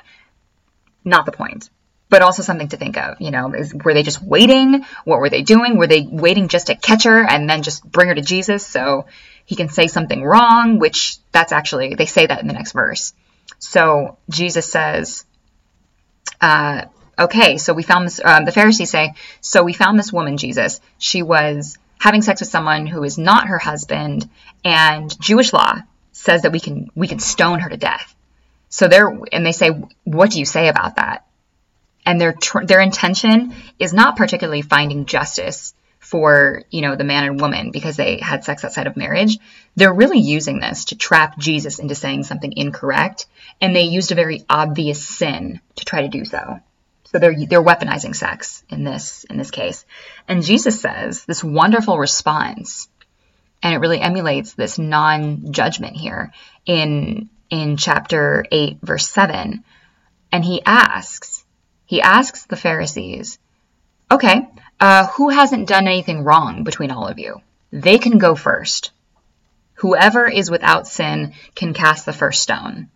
not 1.04 1.26
the 1.26 1.32
point, 1.32 1.68
but 2.12 2.20
also 2.20 2.42
something 2.42 2.68
to 2.68 2.76
think 2.76 2.98
of, 2.98 3.18
you 3.22 3.30
know, 3.30 3.54
is 3.54 3.72
were 3.72 3.94
they 3.94 4.02
just 4.02 4.22
waiting? 4.22 4.84
What 5.06 5.20
were 5.20 5.30
they 5.30 5.40
doing? 5.40 5.78
Were 5.78 5.86
they 5.86 6.02
waiting 6.02 6.48
just 6.48 6.66
to 6.66 6.74
catch 6.74 7.04
her 7.04 7.24
and 7.24 7.48
then 7.48 7.62
just 7.62 7.90
bring 7.90 8.08
her 8.08 8.14
to 8.14 8.20
Jesus 8.20 8.66
so 8.66 9.06
he 9.46 9.56
can 9.56 9.70
say 9.70 9.86
something 9.86 10.22
wrong, 10.22 10.78
which 10.78 11.16
that's 11.32 11.52
actually 11.52 11.94
they 11.94 12.04
say 12.04 12.26
that 12.26 12.42
in 12.42 12.48
the 12.48 12.52
next 12.52 12.72
verse. 12.72 13.14
So 13.60 14.18
Jesus 14.28 14.70
says, 14.70 15.24
uh, 16.38 16.84
okay, 17.18 17.56
so 17.56 17.72
we 17.72 17.82
found 17.82 18.04
this, 18.04 18.20
um, 18.22 18.44
the 18.44 18.52
Pharisees 18.52 18.90
say, 18.90 19.14
so 19.40 19.62
we 19.62 19.72
found 19.72 19.98
this 19.98 20.12
woman, 20.12 20.36
Jesus. 20.36 20.82
She 20.98 21.22
was 21.22 21.78
having 21.98 22.20
sex 22.20 22.42
with 22.42 22.50
someone 22.50 22.86
who 22.86 23.02
is 23.04 23.16
not 23.16 23.48
her 23.48 23.58
husband, 23.58 24.28
and 24.66 25.18
Jewish 25.18 25.54
law 25.54 25.76
says 26.12 26.42
that 26.42 26.52
we 26.52 26.60
can 26.60 26.90
we 26.94 27.08
can 27.08 27.20
stone 27.20 27.60
her 27.60 27.70
to 27.70 27.78
death. 27.78 28.14
So 28.68 28.86
they're 28.86 29.08
and 29.32 29.46
they 29.46 29.52
say, 29.52 29.70
what 30.04 30.30
do 30.30 30.38
you 30.40 30.44
say 30.44 30.68
about 30.68 30.96
that? 30.96 31.24
And 32.04 32.20
their 32.20 32.32
tr- 32.32 32.64
their 32.64 32.80
intention 32.80 33.54
is 33.78 33.92
not 33.92 34.16
particularly 34.16 34.62
finding 34.62 35.06
justice 35.06 35.74
for 35.98 36.64
you 36.70 36.82
know 36.82 36.96
the 36.96 37.04
man 37.04 37.24
and 37.24 37.40
woman 37.40 37.70
because 37.70 37.96
they 37.96 38.18
had 38.18 38.44
sex 38.44 38.64
outside 38.64 38.86
of 38.86 38.96
marriage. 38.96 39.38
They're 39.76 39.94
really 39.94 40.18
using 40.18 40.58
this 40.58 40.86
to 40.86 40.96
trap 40.96 41.38
Jesus 41.38 41.78
into 41.78 41.94
saying 41.94 42.24
something 42.24 42.52
incorrect, 42.56 43.26
and 43.60 43.74
they 43.74 43.82
used 43.82 44.12
a 44.12 44.16
very 44.16 44.44
obvious 44.50 45.06
sin 45.06 45.60
to 45.76 45.84
try 45.84 46.02
to 46.02 46.08
do 46.08 46.24
so. 46.24 46.60
So 47.04 47.18
they're 47.18 47.46
they're 47.46 47.62
weaponizing 47.62 48.16
sex 48.16 48.64
in 48.68 48.84
this 48.84 49.24
in 49.24 49.36
this 49.36 49.50
case. 49.50 49.84
And 50.26 50.42
Jesus 50.42 50.80
says 50.80 51.24
this 51.24 51.44
wonderful 51.44 51.98
response, 51.98 52.88
and 53.62 53.72
it 53.72 53.78
really 53.78 54.00
emulates 54.00 54.54
this 54.54 54.78
non-judgment 54.78 55.96
here 55.96 56.32
in 56.66 57.30
in 57.48 57.76
chapter 57.76 58.44
8 58.50 58.78
verse 58.82 59.08
7. 59.08 59.62
And 60.32 60.44
he 60.44 60.62
asks, 60.64 61.41
he 61.92 62.00
asks 62.00 62.46
the 62.46 62.56
Pharisees, 62.56 63.38
"Okay, 64.10 64.48
uh, 64.80 65.06
who 65.08 65.28
hasn't 65.28 65.68
done 65.68 65.86
anything 65.86 66.24
wrong 66.24 66.64
between 66.64 66.90
all 66.90 67.06
of 67.06 67.18
you? 67.18 67.42
They 67.70 67.98
can 67.98 68.16
go 68.16 68.34
first. 68.34 68.92
Whoever 69.74 70.26
is 70.26 70.50
without 70.50 70.86
sin 70.86 71.34
can 71.54 71.74
cast 71.74 72.06
the 72.06 72.18
first 72.20 72.42
stone." 72.42 72.88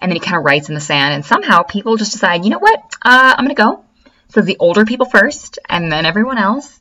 and 0.00 0.10
then 0.10 0.16
he 0.16 0.20
kind 0.20 0.36
of 0.36 0.44
writes 0.44 0.68
in 0.68 0.74
the 0.74 0.80
sand. 0.80 1.14
And 1.14 1.24
somehow 1.24 1.62
people 1.62 1.96
just 1.96 2.12
decide, 2.12 2.44
you 2.44 2.50
know 2.50 2.58
what, 2.58 2.80
uh, 3.02 3.34
I'm 3.36 3.44
going 3.44 3.56
to 3.56 3.62
go. 3.62 3.84
So 4.30 4.40
the 4.40 4.58
older 4.58 4.84
people 4.84 5.06
first, 5.06 5.58
and 5.68 5.90
then 5.90 6.04
everyone 6.04 6.38
else. 6.38 6.78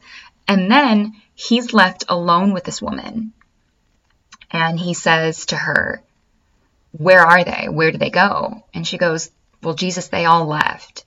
And 0.47 0.69
then 0.69 1.13
he's 1.33 1.73
left 1.73 2.05
alone 2.09 2.53
with 2.53 2.63
this 2.63 2.81
woman. 2.81 3.33
And 4.51 4.79
he 4.79 4.93
says 4.93 5.45
to 5.47 5.55
her, 5.55 6.03
Where 6.91 7.21
are 7.21 7.43
they? 7.43 7.67
Where 7.69 7.91
do 7.91 7.97
they 7.97 8.09
go? 8.09 8.63
And 8.73 8.85
she 8.85 8.97
goes, 8.97 9.29
Well, 9.61 9.75
Jesus, 9.75 10.07
they 10.07 10.25
all 10.25 10.45
left. 10.45 11.05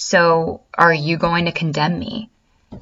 So 0.00 0.60
are 0.74 0.94
you 0.94 1.16
going 1.16 1.46
to 1.46 1.52
condemn 1.52 1.98
me? 1.98 2.30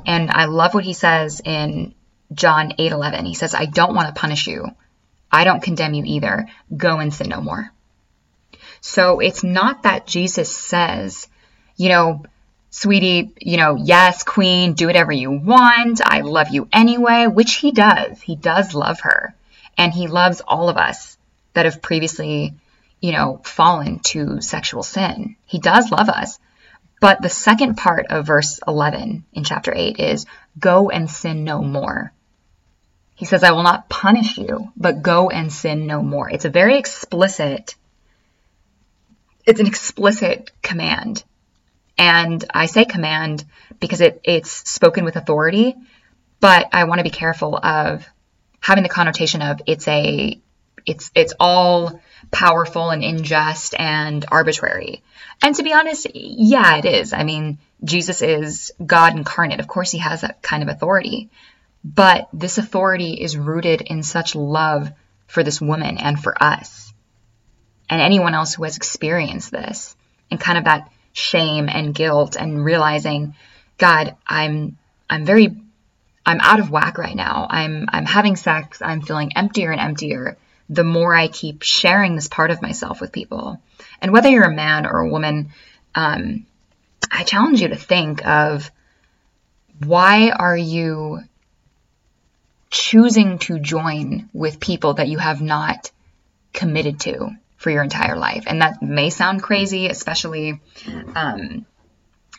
And 0.04 0.30
I 0.30 0.44
love 0.44 0.74
what 0.74 0.84
he 0.84 0.92
says 0.92 1.40
in 1.42 1.94
John 2.30 2.74
8 2.78 2.92
11. 2.92 3.24
He 3.24 3.32
says, 3.32 3.54
I 3.54 3.64
don't 3.64 3.94
want 3.94 4.14
to 4.14 4.20
punish 4.20 4.46
you. 4.46 4.66
I 5.32 5.44
don't 5.44 5.62
condemn 5.62 5.94
you 5.94 6.04
either. 6.04 6.46
Go 6.76 6.98
and 6.98 7.12
sin 7.12 7.30
no 7.30 7.40
more. 7.40 7.72
So 8.82 9.20
it's 9.20 9.42
not 9.42 9.84
that 9.84 10.06
Jesus 10.06 10.54
says, 10.54 11.26
you 11.78 11.88
know, 11.88 12.26
sweetie, 12.68 13.32
you 13.40 13.56
know, 13.56 13.76
yes, 13.76 14.22
queen, 14.22 14.74
do 14.74 14.86
whatever 14.86 15.10
you 15.10 15.30
want. 15.30 16.02
I 16.04 16.20
love 16.20 16.50
you 16.50 16.68
anyway, 16.70 17.28
which 17.28 17.54
he 17.54 17.72
does. 17.72 18.20
He 18.20 18.36
does 18.36 18.74
love 18.74 19.00
her. 19.00 19.34
And 19.78 19.90
he 19.90 20.06
loves 20.06 20.42
all 20.42 20.68
of 20.68 20.76
us 20.76 21.16
that 21.54 21.64
have 21.64 21.80
previously, 21.80 22.52
you 23.00 23.12
know, 23.12 23.40
fallen 23.42 24.00
to 24.00 24.42
sexual 24.42 24.82
sin. 24.82 25.36
He 25.46 25.58
does 25.58 25.90
love 25.90 26.10
us. 26.10 26.38
But 27.00 27.20
the 27.20 27.28
second 27.28 27.76
part 27.76 28.06
of 28.10 28.26
verse 28.26 28.60
11 28.66 29.24
in 29.32 29.44
chapter 29.44 29.72
8 29.74 29.98
is 29.98 30.26
go 30.58 30.90
and 30.90 31.10
sin 31.10 31.44
no 31.44 31.62
more. 31.62 32.12
He 33.14 33.24
says, 33.24 33.42
I 33.42 33.52
will 33.52 33.62
not 33.62 33.88
punish 33.88 34.36
you, 34.38 34.72
but 34.76 35.02
go 35.02 35.30
and 35.30 35.52
sin 35.52 35.86
no 35.86 36.02
more. 36.02 36.28
It's 36.28 36.44
a 36.44 36.50
very 36.50 36.78
explicit 36.78 37.74
it's 39.46 39.60
an 39.60 39.66
explicit 39.66 40.50
command. 40.60 41.22
And 41.96 42.44
I 42.52 42.66
say 42.66 42.84
command 42.84 43.44
because 43.80 44.00
it, 44.00 44.20
it's 44.24 44.50
spoken 44.50 45.04
with 45.04 45.16
authority, 45.16 45.74
but 46.40 46.68
I 46.72 46.84
want 46.84 46.98
to 46.98 47.04
be 47.04 47.10
careful 47.10 47.56
of 47.56 48.06
having 48.60 48.82
the 48.82 48.90
connotation 48.90 49.40
of 49.40 49.62
it's 49.66 49.86
a 49.88 50.38
it's 50.86 51.10
it's 51.14 51.34
all 51.38 52.00
powerful 52.30 52.90
and 52.90 53.04
unjust 53.04 53.74
and 53.78 54.24
arbitrary. 54.30 55.02
And 55.42 55.54
to 55.56 55.62
be 55.62 55.72
honest, 55.72 56.06
yeah, 56.14 56.76
it 56.76 56.84
is. 56.84 57.12
I 57.12 57.24
mean, 57.24 57.58
Jesus 57.84 58.22
is 58.22 58.72
God 58.84 59.16
incarnate. 59.16 59.60
Of 59.60 59.68
course 59.68 59.90
he 59.90 59.98
has 59.98 60.22
that 60.22 60.42
kind 60.42 60.62
of 60.62 60.68
authority. 60.68 61.28
But 61.84 62.28
this 62.32 62.58
authority 62.58 63.14
is 63.14 63.36
rooted 63.36 63.80
in 63.82 64.02
such 64.02 64.34
love 64.34 64.90
for 65.26 65.42
this 65.42 65.60
woman 65.60 65.98
and 65.98 66.20
for 66.20 66.40
us 66.42 66.86
and 67.88 68.00
anyone 68.00 68.34
else 68.34 68.54
who 68.54 68.64
has 68.64 68.76
experienced 68.76 69.50
this 69.50 69.96
and 70.30 70.40
kind 70.40 70.58
of 70.58 70.64
that 70.64 70.90
shame 71.12 71.68
and 71.68 71.94
guilt 71.94 72.36
and 72.36 72.64
realizing 72.64 73.34
god 73.78 74.16
i'm 74.26 74.76
i'm 75.08 75.24
very 75.24 75.56
i'm 76.24 76.40
out 76.40 76.60
of 76.60 76.70
whack 76.70 76.98
right 76.98 77.16
now 77.16 77.46
i'm 77.48 77.86
i'm 77.90 78.04
having 78.04 78.36
sex 78.36 78.82
i'm 78.82 79.00
feeling 79.00 79.32
emptier 79.36 79.70
and 79.70 79.80
emptier 79.80 80.36
the 80.68 80.84
more 80.84 81.14
i 81.14 81.28
keep 81.28 81.62
sharing 81.62 82.14
this 82.14 82.28
part 82.28 82.50
of 82.50 82.62
myself 82.62 83.00
with 83.00 83.12
people 83.12 83.60
and 84.00 84.12
whether 84.12 84.28
you're 84.28 84.44
a 84.44 84.54
man 84.54 84.86
or 84.86 85.00
a 85.00 85.08
woman 85.08 85.50
um, 85.94 86.46
i 87.10 87.24
challenge 87.24 87.60
you 87.60 87.68
to 87.68 87.76
think 87.76 88.26
of 88.26 88.70
why 89.84 90.30
are 90.30 90.56
you 90.56 91.20
choosing 92.70 93.38
to 93.38 93.58
join 93.58 94.28
with 94.32 94.60
people 94.60 94.94
that 94.94 95.08
you 95.08 95.18
have 95.18 95.40
not 95.40 95.90
committed 96.52 97.00
to 97.00 97.30
for 97.56 97.70
your 97.70 97.82
entire 97.82 98.16
life. 98.16 98.44
And 98.46 98.62
that 98.62 98.82
may 98.82 99.10
sound 99.10 99.42
crazy, 99.42 99.88
especially 99.88 100.60
um, 101.14 101.66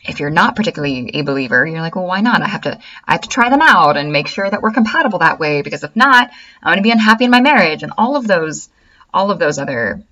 if 0.04 0.20
you're 0.20 0.30
not 0.30 0.56
particularly 0.56 1.10
a 1.14 1.22
believer. 1.22 1.66
You're 1.66 1.80
like, 1.80 1.96
well, 1.96 2.06
why 2.06 2.20
not? 2.20 2.42
I 2.42 2.48
have 2.48 2.62
to, 2.62 2.78
I 3.04 3.12
have 3.12 3.22
to 3.22 3.28
try 3.28 3.50
them 3.50 3.62
out 3.62 3.96
and 3.96 4.12
make 4.12 4.28
sure 4.28 4.48
that 4.48 4.62
we're 4.62 4.70
compatible 4.70 5.18
that 5.20 5.38
way. 5.38 5.62
Because 5.62 5.84
if 5.84 5.94
not, 5.96 6.30
I'm 6.62 6.72
going 6.72 6.78
to 6.78 6.82
be 6.82 6.90
unhappy 6.90 7.24
in 7.24 7.30
my 7.30 7.40
marriage, 7.40 7.82
and 7.82 7.92
all 7.98 8.16
of 8.16 8.26
those, 8.26 8.68
all 9.12 9.30
of 9.30 9.38
those 9.38 9.58
other 9.58 10.02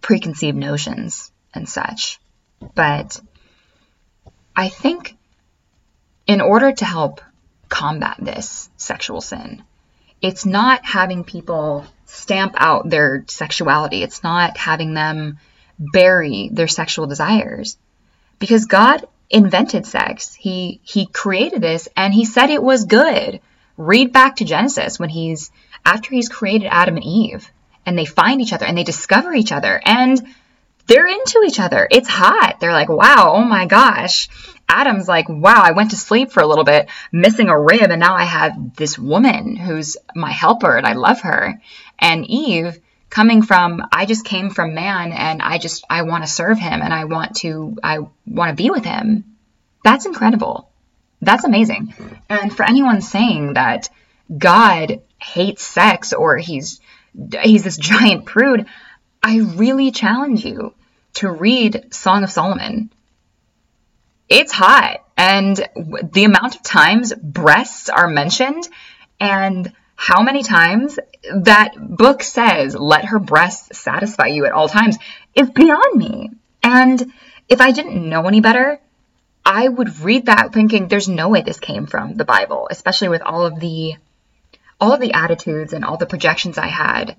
preconceived 0.00 0.56
notions 0.56 1.30
and 1.54 1.68
such. 1.68 2.20
But 2.74 3.20
I 4.54 4.68
think 4.68 5.16
in 6.26 6.40
order 6.40 6.72
to 6.72 6.84
help 6.84 7.20
combat 7.68 8.16
this 8.20 8.68
sexual 8.76 9.20
sin, 9.20 9.62
it's 10.20 10.46
not 10.46 10.84
having 10.84 11.24
people 11.24 11.84
stamp 12.06 12.54
out 12.56 12.88
their 12.88 13.24
sexuality. 13.26 14.02
It's 14.02 14.22
not 14.22 14.56
having 14.56 14.94
them 14.94 15.38
bury 15.78 16.50
their 16.52 16.68
sexual 16.68 17.06
desires. 17.06 17.76
Because 18.42 18.64
God 18.64 19.06
invented 19.30 19.86
sex. 19.86 20.34
He 20.34 20.80
he 20.82 21.06
created 21.06 21.60
this 21.60 21.88
and 21.96 22.12
he 22.12 22.24
said 22.24 22.50
it 22.50 22.60
was 22.60 22.86
good. 22.86 23.40
Read 23.76 24.12
back 24.12 24.34
to 24.36 24.44
Genesis 24.44 24.98
when 24.98 25.10
he's 25.10 25.52
after 25.86 26.12
he's 26.12 26.28
created 26.28 26.66
Adam 26.66 26.96
and 26.96 27.04
Eve 27.04 27.48
and 27.86 27.96
they 27.96 28.04
find 28.04 28.40
each 28.40 28.52
other 28.52 28.66
and 28.66 28.76
they 28.76 28.82
discover 28.82 29.32
each 29.32 29.52
other 29.52 29.80
and 29.84 30.20
they're 30.88 31.06
into 31.06 31.44
each 31.46 31.60
other. 31.60 31.86
It's 31.88 32.08
hot. 32.08 32.56
They're 32.58 32.72
like, 32.72 32.88
"Wow, 32.88 33.34
oh 33.36 33.44
my 33.44 33.66
gosh." 33.66 34.28
Adam's 34.68 35.06
like, 35.06 35.28
wow, 35.28 35.62
I 35.62 35.72
went 35.72 35.90
to 35.90 35.96
sleep 35.96 36.32
for 36.32 36.42
a 36.42 36.46
little 36.46 36.64
bit, 36.64 36.88
missing 37.12 37.48
a 37.50 37.60
rib, 37.60 37.90
and 37.90 38.00
now 38.00 38.14
I 38.14 38.24
have 38.24 38.74
this 38.74 38.98
woman 38.98 39.54
who's 39.54 39.98
my 40.16 40.32
helper 40.32 40.76
and 40.76 40.86
I 40.86 40.94
love 40.94 41.20
her. 41.20 41.60
And 41.98 42.24
Eve, 42.24 42.80
coming 43.12 43.42
from, 43.42 43.82
I 43.92 44.06
just 44.06 44.24
came 44.24 44.50
from 44.50 44.74
man 44.74 45.12
and 45.12 45.42
I 45.42 45.58
just, 45.58 45.84
I 45.88 46.02
want 46.02 46.24
to 46.24 46.30
serve 46.30 46.58
him 46.58 46.80
and 46.80 46.92
I 46.92 47.04
want 47.04 47.36
to, 47.36 47.76
I 47.82 47.98
want 48.26 48.50
to 48.50 48.62
be 48.62 48.70
with 48.70 48.84
him. 48.84 49.36
That's 49.84 50.06
incredible. 50.06 50.70
That's 51.20 51.44
amazing. 51.44 51.94
And 52.28 52.54
for 52.54 52.64
anyone 52.64 53.02
saying 53.02 53.54
that 53.54 53.90
God 54.36 55.02
hates 55.18 55.62
sex 55.62 56.14
or 56.14 56.38
he's, 56.38 56.80
he's 57.42 57.64
this 57.64 57.76
giant 57.92 58.24
prude, 58.24 58.66
I 59.22 59.40
really 59.40 59.90
challenge 59.90 60.44
you 60.44 60.74
to 61.14 61.30
read 61.30 61.92
Song 61.94 62.24
of 62.24 62.30
Solomon 62.30 62.90
it's 64.32 64.52
hot. 64.52 65.04
And 65.16 65.56
the 66.12 66.24
amount 66.24 66.56
of 66.56 66.62
times 66.62 67.12
breasts 67.14 67.90
are 67.90 68.08
mentioned 68.08 68.66
and 69.20 69.72
how 69.96 70.22
many 70.22 70.42
times 70.42 70.98
that 71.34 71.74
book 71.78 72.22
says, 72.22 72.74
let 72.74 73.06
her 73.06 73.18
breasts 73.18 73.78
satisfy 73.78 74.26
you 74.26 74.46
at 74.46 74.52
all 74.52 74.68
times, 74.68 74.98
is 75.34 75.50
beyond 75.50 75.98
me. 75.98 76.30
And 76.62 77.12
if 77.48 77.60
I 77.60 77.72
didn't 77.72 78.08
know 78.08 78.26
any 78.26 78.40
better, 78.40 78.80
I 79.44 79.68
would 79.68 80.00
read 80.00 80.26
that 80.26 80.52
thinking 80.52 80.88
there's 80.88 81.08
no 81.08 81.28
way 81.28 81.42
this 81.42 81.60
came 81.60 81.86
from 81.86 82.14
the 82.14 82.24
Bible, 82.24 82.68
especially 82.70 83.08
with 83.08 83.22
all 83.22 83.44
of 83.46 83.60
the 83.60 83.94
all 84.80 84.92
of 84.92 85.00
the 85.00 85.12
attitudes 85.12 85.72
and 85.72 85.84
all 85.84 85.96
the 85.96 86.06
projections 86.06 86.58
I 86.58 86.66
had 86.66 87.16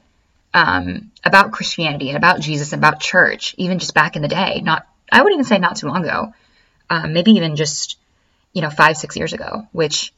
um, 0.53 1.11
about 1.23 1.53
Christianity 1.53 2.09
and 2.09 2.17
about 2.17 2.41
Jesus 2.41 2.73
and 2.73 2.81
about 2.81 2.99
church, 2.99 3.55
even 3.57 3.79
just 3.79 3.93
back 3.93 4.17
in 4.17 4.21
the 4.21 4.27
day. 4.27 4.61
Not 4.61 4.85
I 5.11 5.21
would 5.21 5.33
even 5.33 5.45
say 5.45 5.59
not 5.59 5.77
too 5.77 5.87
long 5.87 6.03
ago 6.03 6.33
um, 6.89 7.13
maybe 7.13 7.31
even 7.31 7.55
just, 7.55 7.97
you 8.53 8.61
know, 8.61 8.69
five, 8.69 8.97
six 8.97 9.15
years 9.15 9.33
ago, 9.33 9.67
which 9.71 10.13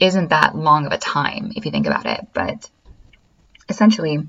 isn't 0.00 0.30
that 0.30 0.56
long 0.56 0.86
of 0.86 0.92
a 0.92 0.98
time 0.98 1.52
if 1.56 1.64
you 1.64 1.70
think 1.70 1.86
about 1.86 2.06
it. 2.06 2.26
But 2.32 2.68
essentially, 3.68 4.28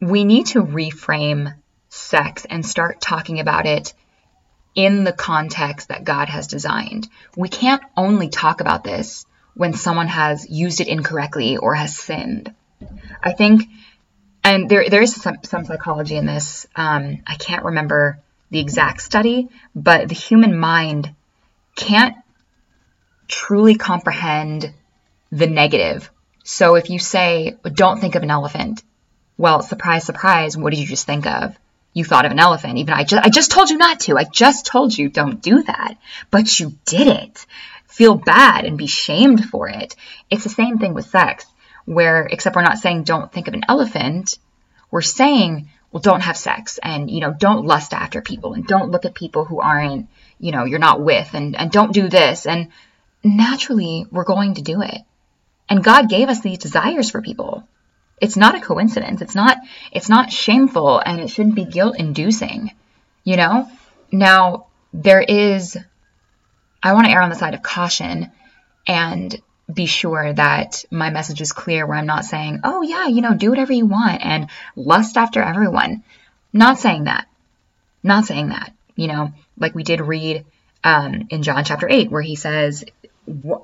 we 0.00 0.24
need 0.24 0.46
to 0.46 0.62
reframe 0.62 1.54
sex 1.88 2.46
and 2.48 2.64
start 2.64 3.00
talking 3.00 3.40
about 3.40 3.66
it 3.66 3.94
in 4.74 5.04
the 5.04 5.12
context 5.12 5.88
that 5.88 6.04
God 6.04 6.28
has 6.28 6.46
designed. 6.46 7.08
We 7.36 7.48
can't 7.48 7.82
only 7.96 8.28
talk 8.28 8.60
about 8.60 8.84
this 8.84 9.24
when 9.54 9.72
someone 9.72 10.08
has 10.08 10.48
used 10.50 10.80
it 10.80 10.88
incorrectly 10.88 11.56
or 11.56 11.74
has 11.74 11.96
sinned. 11.96 12.54
I 13.22 13.32
think, 13.32 13.62
and 14.44 14.68
there, 14.68 14.88
there 14.90 15.00
is 15.00 15.14
some, 15.14 15.38
some 15.42 15.64
psychology 15.64 16.16
in 16.16 16.26
this. 16.26 16.66
Um, 16.76 17.22
I 17.26 17.36
can't 17.36 17.64
remember 17.64 18.20
the 18.50 18.60
exact 18.60 19.00
study, 19.00 19.48
but 19.74 20.08
the 20.08 20.14
human 20.14 20.58
mind 20.58 21.14
can't 21.74 22.16
truly 23.28 23.74
comprehend 23.74 24.72
the 25.30 25.46
negative. 25.46 26.10
So 26.44 26.76
if 26.76 26.90
you 26.90 26.98
say, 26.98 27.56
don't 27.62 28.00
think 28.00 28.14
of 28.14 28.22
an 28.22 28.30
elephant, 28.30 28.82
well, 29.36 29.60
surprise, 29.60 30.04
surprise, 30.04 30.56
what 30.56 30.70
did 30.70 30.78
you 30.78 30.86
just 30.86 31.06
think 31.06 31.26
of? 31.26 31.58
You 31.92 32.04
thought 32.04 32.26
of 32.26 32.32
an 32.32 32.38
elephant. 32.38 32.78
Even 32.78 32.94
I 32.94 33.04
just, 33.04 33.26
I 33.26 33.30
just 33.30 33.50
told 33.50 33.70
you 33.70 33.78
not 33.78 34.00
to. 34.00 34.16
I 34.16 34.24
just 34.24 34.66
told 34.66 34.96
you 34.96 35.08
don't 35.08 35.42
do 35.42 35.62
that. 35.62 35.96
But 36.30 36.58
you 36.58 36.74
did 36.84 37.06
it. 37.06 37.46
Feel 37.86 38.14
bad 38.14 38.64
and 38.64 38.78
be 38.78 38.86
shamed 38.86 39.44
for 39.44 39.68
it. 39.68 39.96
It's 40.30 40.44
the 40.44 40.50
same 40.50 40.78
thing 40.78 40.94
with 40.94 41.06
sex, 41.06 41.46
where, 41.84 42.26
except 42.26 42.54
we're 42.54 42.62
not 42.62 42.78
saying 42.78 43.04
don't 43.04 43.32
think 43.32 43.48
of 43.48 43.54
an 43.54 43.64
elephant. 43.68 44.38
We're 44.90 45.02
saying, 45.02 45.68
well, 45.90 46.00
don't 46.00 46.20
have 46.22 46.36
sex 46.36 46.78
and, 46.82 47.10
you 47.10 47.20
know, 47.20 47.32
don't 47.32 47.66
lust 47.66 47.94
after 47.94 48.20
people 48.20 48.52
and 48.52 48.66
don't 48.66 48.90
look 48.90 49.04
at 49.04 49.14
people 49.14 49.44
who 49.44 49.60
aren't, 49.60 50.08
you 50.38 50.52
know, 50.52 50.64
you're 50.64 50.78
not 50.78 51.00
with 51.00 51.32
and, 51.32 51.56
and 51.56 51.70
don't 51.70 51.92
do 51.94 52.08
this. 52.08 52.46
And 52.46 52.68
naturally, 53.24 54.06
we're 54.10 54.24
going 54.24 54.54
to 54.54 54.62
do 54.62 54.82
it. 54.82 54.98
And 55.68 55.82
God 55.82 56.08
gave 56.08 56.28
us 56.28 56.40
these 56.40 56.58
desires 56.58 57.10
for 57.10 57.22
people. 57.22 57.66
It's 58.20 58.36
not 58.36 58.54
a 58.54 58.60
coincidence. 58.60 59.20
It's 59.20 59.34
not 59.34 59.58
it's 59.92 60.08
not 60.08 60.32
shameful 60.32 60.98
and 60.98 61.20
it 61.20 61.28
shouldn't 61.28 61.54
be 61.54 61.64
guilt 61.64 61.96
inducing. 61.98 62.70
You 63.24 63.36
know? 63.36 63.68
Now, 64.12 64.66
there 64.92 65.20
is 65.20 65.76
I 66.82 66.92
want 66.92 67.06
to 67.06 67.12
err 67.12 67.22
on 67.22 67.30
the 67.30 67.36
side 67.36 67.54
of 67.54 67.62
caution 67.62 68.30
and 68.86 69.36
be 69.72 69.86
sure 69.86 70.32
that 70.32 70.84
my 70.90 71.10
message 71.10 71.40
is 71.40 71.52
clear 71.52 71.86
where 71.86 71.98
I'm 71.98 72.06
not 72.06 72.24
saying, 72.24 72.60
"Oh 72.62 72.82
yeah, 72.82 73.08
you 73.08 73.20
know, 73.20 73.34
do 73.34 73.50
whatever 73.50 73.72
you 73.72 73.86
want 73.86 74.24
and 74.24 74.48
lust 74.76 75.16
after 75.16 75.42
everyone." 75.42 76.04
Not 76.52 76.78
saying 76.78 77.04
that. 77.04 77.26
Not 78.02 78.24
saying 78.24 78.50
that. 78.50 78.72
You 78.94 79.08
know, 79.08 79.32
like 79.58 79.74
we 79.74 79.82
did 79.82 80.00
read 80.00 80.44
um, 80.84 81.26
in 81.30 81.42
John 81.42 81.64
chapter 81.64 81.88
8, 81.88 82.10
where 82.10 82.22
he 82.22 82.36
says, 82.36 82.84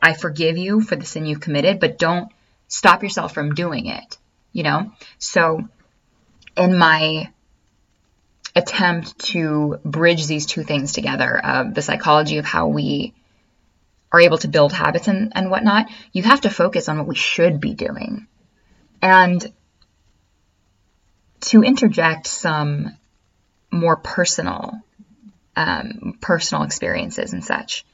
I 0.03 0.15
forgive 0.15 0.59
you 0.59 0.81
for 0.81 0.97
the 0.97 1.05
sin 1.05 1.27
you've 1.27 1.41
committed, 1.41 1.81
but 1.81 1.99
don't 1.99 2.31
stop 2.69 3.03
yourself 3.03 3.35
from 3.35 3.55
doing 3.55 3.87
it, 3.87 4.19
you 4.53 4.63
know? 4.63 4.93
So, 5.19 5.69
in 6.57 6.77
my 6.77 7.31
attempt 8.55 9.19
to 9.19 9.79
bridge 9.85 10.27
these 10.27 10.47
two 10.47 10.63
things 10.63 10.93
together 10.93 11.39
of 11.39 11.75
the 11.75 11.83
psychology 11.83 12.39
of 12.39 12.45
how 12.45 12.69
we 12.69 13.15
are 14.11 14.21
able 14.21 14.39
to 14.39 14.49
build 14.49 14.73
habits 14.73 15.09
and, 15.09 15.33
and 15.35 15.51
whatnot, 15.51 15.87
you 16.13 16.23
have 16.23 16.43
to 16.43 16.51
focus 16.51 16.89
on 16.89 16.99
what 16.99 17.07
we 17.07 17.15
should 17.15 17.61
be 17.61 17.73
doing. 17.73 18.27
And 19.01 19.53
to 21.41 21.63
interject 21.63 22.27
some 22.27 22.97
more 23.71 23.97
personal, 23.97 24.81
um, 25.57 26.19
personal 26.21 26.65
experiences 26.65 27.33
and 27.33 27.45
such. 27.45 27.85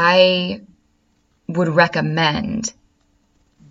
I 0.00 0.60
would 1.48 1.68
recommend 1.68 2.72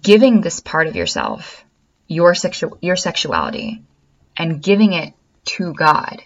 giving 0.02 0.42
this 0.42 0.60
part 0.60 0.88
of 0.88 0.96
yourself, 0.98 1.64
your 2.06 2.34
sexu- 2.34 2.78
your 2.82 2.98
sexuality, 2.98 3.82
and 4.36 4.62
giving 4.62 4.92
it 4.92 5.14
to 5.56 5.74
God 5.74 6.22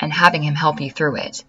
and 0.00 0.12
having 0.12 0.42
him 0.42 0.56
help 0.56 0.80
you 0.80 0.90
through 0.90 1.18
it. 1.18 1.44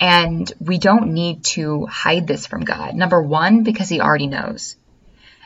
And 0.00 0.50
we 0.60 0.78
don't 0.78 1.12
need 1.12 1.44
to 1.56 1.84
hide 1.84 2.26
this 2.26 2.46
from 2.46 2.64
God. 2.64 2.94
Number 2.94 3.20
1 3.20 3.64
because 3.64 3.90
he 3.90 4.00
already 4.00 4.26
knows. 4.26 4.76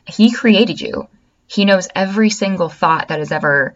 He 0.06 0.30
created 0.30 0.80
you. 0.80 1.08
He 1.48 1.64
knows 1.64 1.88
every 1.92 2.30
single 2.30 2.68
thought 2.68 3.08
that 3.08 3.18
has 3.18 3.32
ever 3.32 3.74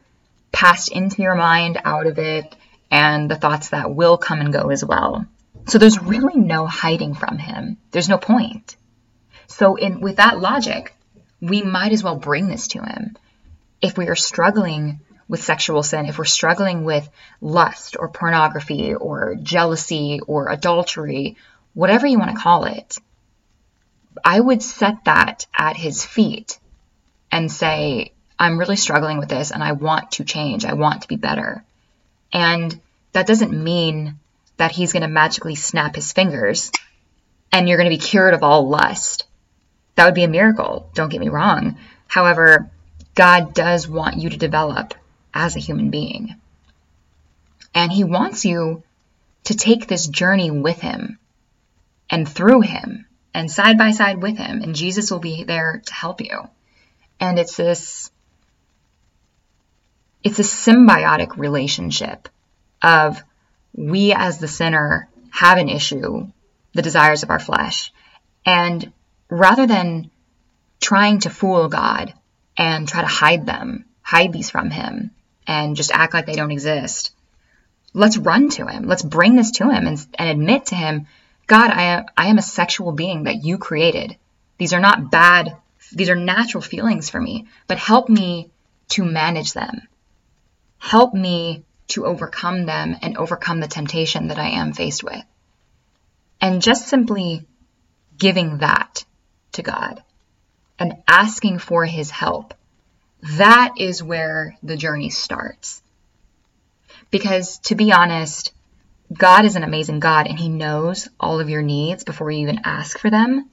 passed 0.53 0.93
into 0.93 1.23
your 1.23 1.35
mind, 1.35 1.81
out 1.85 2.07
of 2.07 2.21
it, 2.21 2.55
and 2.93 3.29
the 3.29 3.35
thoughts 3.35 3.71
that 3.71 3.93
will 3.93 4.19
come 4.19 4.41
and 4.41 4.53
go 4.53 4.71
as 4.71 4.85
well. 4.85 5.27
So 5.69 5.77
there's 5.77 6.03
really 6.03 6.41
no 6.41 6.67
hiding 6.67 7.15
from 7.15 7.37
him. 7.37 7.77
There's 7.91 8.09
no 8.09 8.17
point. 8.19 8.77
So 9.47 9.77
in 9.77 10.01
with 10.01 10.17
that 10.17 10.41
logic, 10.41 10.95
we 11.41 11.63
might 11.63 11.93
as 11.93 12.03
well 12.03 12.17
bring 12.17 12.49
this 12.49 12.69
to 12.69 12.83
him. 12.83 13.17
If 13.83 13.99
we 13.99 14.09
are 14.09 14.17
struggling 14.17 15.01
with 15.29 15.45
sexual 15.45 15.83
sin, 15.83 16.07
if 16.07 16.19
we're 16.19 16.25
struggling 16.25 16.85
with 16.85 17.09
lust 17.43 17.97
or 17.99 18.09
pornography 18.09 18.95
or 18.95 19.37
jealousy 19.37 20.21
or 20.27 20.49
adultery, 20.49 21.37
whatever 21.75 22.07
you 22.07 22.19
want 22.19 22.35
to 22.35 22.43
call 22.43 22.65
it, 22.65 22.97
I 24.25 24.41
would 24.41 24.63
set 24.63 25.05
that 25.05 25.47
at 25.57 25.77
his 25.77 26.05
feet 26.05 26.59
and 27.31 27.53
say, 27.53 28.13
I'm 28.39 28.59
really 28.59 28.77
struggling 28.77 29.19
with 29.19 29.29
this 29.29 29.51
and 29.51 29.63
I 29.63 29.73
want 29.73 30.13
to 30.13 30.25
change. 30.25 30.65
I 30.65 30.73
want 30.73 31.03
to 31.03 31.09
be 31.09 31.17
better. 31.17 31.63
And 32.33 32.81
that 33.13 33.27
doesn't 33.27 33.53
mean 33.53 34.19
that 34.59 34.73
he's 34.73 34.93
going 34.93 35.03
to 35.03 35.09
magically 35.09 35.55
snap 35.55 35.95
his 35.97 36.13
fingers 36.13 36.71
and 37.51 37.69
you're 37.69 37.79
going 37.79 37.91
to 37.91 37.97
be 37.97 38.03
cured 38.03 38.35
of 38.35 38.43
all 38.43 38.69
lust. 38.69 39.25
That 39.95 40.05
would 40.05 40.15
be 40.15 40.25
a 40.25 40.29
miracle, 40.29 40.91
don't 40.95 41.09
get 41.09 41.21
me 41.21 41.29
wrong. 41.29 41.79
However, 42.07 42.71
God 43.15 43.55
does 43.55 43.89
want 43.89 44.19
you 44.19 44.31
to 44.31 44.37
develop 44.37 44.95
as 45.35 45.57
a 45.57 45.61
human 45.61 45.91
being. 45.91 46.37
And 47.75 47.91
he 47.91 48.05
wants 48.05 48.45
you 48.45 48.83
to 49.45 49.55
take 49.55 49.87
this 49.87 50.07
journey 50.07 50.51
with 50.51 50.81
him 50.81 51.19
and 52.11 52.29
through 52.29 52.61
him 52.61 53.07
and 53.35 53.51
side 53.51 53.79
by 53.79 53.93
side 53.93 54.23
with 54.23 54.37
him. 54.37 54.63
And 54.63 54.75
Jesus 54.75 55.11
will 55.11 55.19
be 55.19 55.45
there 55.45 55.83
to 55.85 55.95
help 55.95 56.21
you. 56.21 56.49
And 57.21 57.39
it's 57.39 57.57
this 57.57 58.11
it's 60.23 60.39
a 60.39 60.43
symbiotic 60.43 61.37
relationship 61.37 62.29
of 62.83 63.23
we 63.79 64.13
as 64.13 64.39
the 64.39 64.49
sinner 64.49 65.09
have 65.31 65.57
an 65.57 65.69
issue, 65.69 66.27
the 66.75 66.83
desires 66.83 67.23
of 67.23 67.31
our 67.31 67.39
flesh. 67.39 67.93
And 68.45 68.93
rather 69.31 69.67
than 69.67 70.11
trying 70.81 71.21
to 71.21 71.31
fool 71.31 71.69
God 71.69 72.13
and 72.57 72.89
try 72.89 73.03
to 73.03 73.07
hide 73.07 73.47
them, 73.47 73.85
hide 74.03 74.33
these 74.33 74.51
from 74.51 74.71
Him, 74.71 75.13
and 75.47 75.77
just 75.77 75.93
act 75.93 76.13
like 76.13 76.27
they 76.27 76.35
don't 76.35 76.51
exist, 76.51 77.13
let's 77.95 78.19
run 78.19 78.51
to 78.51 78.67
Him. 78.67 78.85
Let's 78.85 79.03
bring 79.03 79.37
this 79.37 79.53
to 79.53 79.71
Him 79.71 79.87
and, 79.87 80.07
and 80.19 80.29
admit 80.29 80.67
to 80.67 80.75
Him, 80.75 81.07
God, 81.47 81.71
I 81.71 81.83
am, 81.83 82.07
I 82.17 82.27
am 82.27 82.39
a 82.39 82.43
sexual 82.43 82.93
being 82.93 83.25
that 83.25 83.45
you 83.45 83.59
created. 83.59 84.17
These 84.59 84.73
are 84.73 84.81
not 84.81 85.13
bad, 85.13 85.57
these 85.93 86.11
are 86.11 86.17
natural 86.17 86.63
feelings 86.63 87.11
for 87.11 87.21
me, 87.21 87.47
but 87.69 87.79
help 87.79 88.09
me 88.09 88.51
to 88.91 89.05
manage 89.05 89.53
them. 89.53 89.83
Help 90.79 91.15
me 91.15 91.65
to 91.89 92.07
overcome 92.07 92.67
them 92.67 92.97
and 93.03 93.17
overcome 93.17 93.61
the 93.61 93.69
temptation 93.69 94.29
that 94.29 94.39
I 94.39 94.51
am 94.51 94.73
faced 94.73 95.03
with. 95.03 95.23
And 96.41 96.63
just 96.63 96.89
simply 96.89 97.47
giving 98.17 98.59
that 98.59 99.05
to 99.53 99.63
God 99.63 100.03
and 100.79 101.03
asking 101.09 101.59
for 101.59 101.85
His 101.85 102.11
help, 102.11 102.55
that 103.23 103.75
is 103.79 104.03
where 104.03 104.57
the 104.63 104.77
journey 104.77 105.11
starts. 105.11 105.83
Because 107.11 107.59
to 107.61 107.75
be 107.75 107.93
honest, 107.93 108.53
God 109.13 109.45
is 109.45 109.57
an 109.57 109.65
amazing 109.65 110.01
God 110.01 110.27
and 110.27 110.39
He 110.39 110.49
knows 110.49 111.09
all 111.19 111.41
of 111.41 111.49
your 111.49 111.63
needs 111.63 112.05
before 112.05 112.31
you 112.31 112.41
even 112.41 112.61
ask 112.65 112.99
for 112.99 113.11
them. 113.11 113.49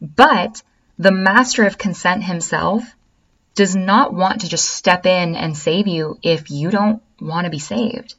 But 0.00 0.62
the 0.98 1.10
master 1.10 1.64
of 1.64 1.78
consent 1.78 2.22
himself 2.24 2.84
does 3.54 3.74
not 3.74 4.12
want 4.12 4.42
to 4.42 4.48
just 4.48 4.70
step 4.70 5.06
in 5.06 5.34
and 5.34 5.56
save 5.56 5.86
you 5.86 6.18
if 6.22 6.50
you 6.50 6.70
don't 6.70 7.02
want 7.20 7.44
to 7.44 7.50
be 7.50 7.58
saved. 7.58 8.14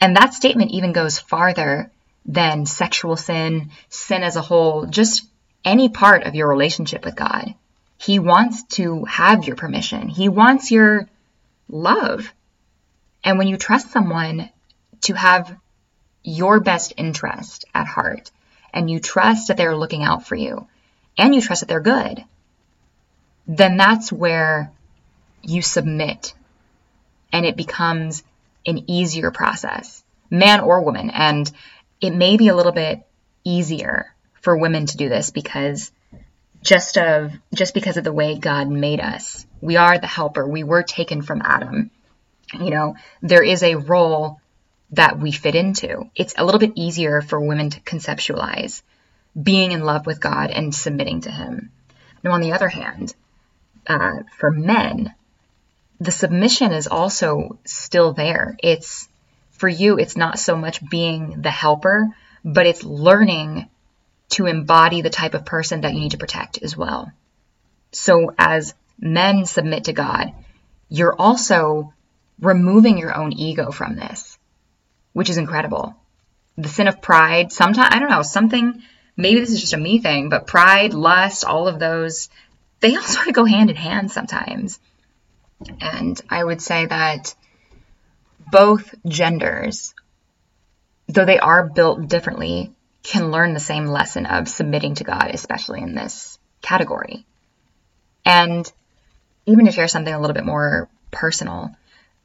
And 0.00 0.16
that 0.16 0.34
statement 0.34 0.72
even 0.72 0.92
goes 0.92 1.18
farther 1.18 1.90
than 2.26 2.66
sexual 2.66 3.16
sin, 3.16 3.70
sin 3.88 4.22
as 4.22 4.36
a 4.36 4.42
whole, 4.42 4.86
just 4.86 5.26
any 5.64 5.88
part 5.88 6.24
of 6.24 6.34
your 6.34 6.48
relationship 6.48 7.04
with 7.04 7.16
God. 7.16 7.54
He 7.98 8.18
wants 8.18 8.64
to 8.76 9.04
have 9.04 9.44
your 9.44 9.56
permission. 9.56 10.08
He 10.08 10.28
wants 10.28 10.70
your 10.70 11.08
love. 11.68 12.32
And 13.22 13.38
when 13.38 13.46
you 13.46 13.56
trust 13.56 13.92
someone 13.92 14.50
to 15.02 15.14
have 15.14 15.56
your 16.24 16.60
best 16.60 16.94
interest 16.96 17.64
at 17.74 17.86
heart, 17.86 18.30
and 18.74 18.90
you 18.90 19.00
trust 19.00 19.48
that 19.48 19.56
they're 19.56 19.76
looking 19.76 20.02
out 20.02 20.26
for 20.26 20.34
you, 20.34 20.66
and 21.18 21.34
you 21.34 21.40
trust 21.40 21.60
that 21.60 21.68
they're 21.68 21.80
good, 21.80 22.24
then 23.46 23.76
that's 23.76 24.12
where 24.12 24.72
you 25.42 25.62
submit 25.62 26.34
and 27.32 27.46
it 27.46 27.56
becomes 27.56 28.22
an 28.66 28.90
easier 28.90 29.30
process, 29.30 30.04
man 30.30 30.60
or 30.60 30.82
woman. 30.82 31.10
And 31.10 31.50
it 32.00 32.10
may 32.10 32.36
be 32.36 32.48
a 32.48 32.56
little 32.56 32.72
bit 32.72 33.00
easier 33.44 34.14
for 34.40 34.56
women 34.56 34.86
to 34.86 34.96
do 34.96 35.08
this 35.08 35.30
because 35.30 35.90
just 36.62 36.96
of 36.96 37.32
just 37.54 37.74
because 37.74 37.96
of 37.96 38.04
the 38.04 38.12
way 38.12 38.38
God 38.38 38.68
made 38.68 39.00
us. 39.00 39.46
We 39.60 39.76
are 39.76 39.98
the 39.98 40.06
helper. 40.06 40.46
We 40.46 40.64
were 40.64 40.82
taken 40.82 41.22
from 41.22 41.42
Adam. 41.44 41.90
You 42.52 42.70
know, 42.70 42.96
there 43.20 43.42
is 43.42 43.62
a 43.62 43.76
role 43.76 44.40
that 44.92 45.18
we 45.18 45.32
fit 45.32 45.54
into. 45.54 46.10
It's 46.14 46.34
a 46.36 46.44
little 46.44 46.60
bit 46.60 46.72
easier 46.76 47.22
for 47.22 47.40
women 47.40 47.70
to 47.70 47.80
conceptualize 47.80 48.82
being 49.40 49.72
in 49.72 49.84
love 49.84 50.06
with 50.06 50.20
God 50.20 50.50
and 50.50 50.74
submitting 50.74 51.22
to 51.22 51.30
Him. 51.30 51.70
Now, 52.22 52.32
on 52.32 52.42
the 52.42 52.52
other 52.52 52.68
hand, 52.68 53.14
uh, 53.86 54.20
for 54.38 54.50
men, 54.50 55.14
the 56.02 56.10
submission 56.10 56.72
is 56.72 56.88
also 56.88 57.58
still 57.64 58.12
there. 58.12 58.56
It's 58.60 59.08
for 59.52 59.68
you, 59.68 59.98
it's 59.98 60.16
not 60.16 60.40
so 60.40 60.56
much 60.56 60.88
being 60.88 61.42
the 61.42 61.50
helper, 61.50 62.08
but 62.44 62.66
it's 62.66 62.82
learning 62.82 63.68
to 64.30 64.46
embody 64.46 65.02
the 65.02 65.10
type 65.10 65.34
of 65.34 65.44
person 65.44 65.82
that 65.82 65.94
you 65.94 66.00
need 66.00 66.10
to 66.10 66.18
protect 66.18 66.60
as 66.60 66.76
well. 66.76 67.12
So 67.92 68.34
as 68.36 68.74
men 68.98 69.46
submit 69.46 69.84
to 69.84 69.92
God, 69.92 70.32
you're 70.88 71.14
also 71.14 71.94
removing 72.40 72.98
your 72.98 73.14
own 73.14 73.32
ego 73.32 73.70
from 73.70 73.94
this, 73.94 74.36
which 75.12 75.30
is 75.30 75.38
incredible. 75.38 75.94
The 76.58 76.68
sin 76.68 76.88
of 76.88 77.00
pride, 77.00 77.52
sometimes, 77.52 77.94
I 77.94 78.00
don't 78.00 78.10
know, 78.10 78.22
something, 78.22 78.82
maybe 79.16 79.38
this 79.38 79.50
is 79.50 79.60
just 79.60 79.74
a 79.74 79.78
me 79.78 80.00
thing, 80.00 80.30
but 80.30 80.48
pride, 80.48 80.94
lust, 80.94 81.44
all 81.44 81.68
of 81.68 81.78
those, 81.78 82.28
they 82.80 82.96
all 82.96 83.02
sort 83.02 83.28
of 83.28 83.34
go 83.34 83.44
hand 83.44 83.70
in 83.70 83.76
hand 83.76 84.10
sometimes. 84.10 84.80
And 85.80 86.20
I 86.28 86.42
would 86.42 86.60
say 86.60 86.86
that 86.86 87.34
both 88.50 88.94
genders, 89.06 89.94
though 91.08 91.24
they 91.24 91.38
are 91.38 91.68
built 91.68 92.08
differently, 92.08 92.72
can 93.02 93.30
learn 93.30 93.54
the 93.54 93.60
same 93.60 93.86
lesson 93.86 94.26
of 94.26 94.48
submitting 94.48 94.94
to 94.96 95.04
God, 95.04 95.30
especially 95.32 95.80
in 95.80 95.94
this 95.94 96.38
category. 96.60 97.26
And 98.24 98.70
even 99.46 99.66
to 99.66 99.72
share 99.72 99.88
something 99.88 100.12
a 100.12 100.20
little 100.20 100.34
bit 100.34 100.44
more 100.44 100.88
personal, 101.10 101.70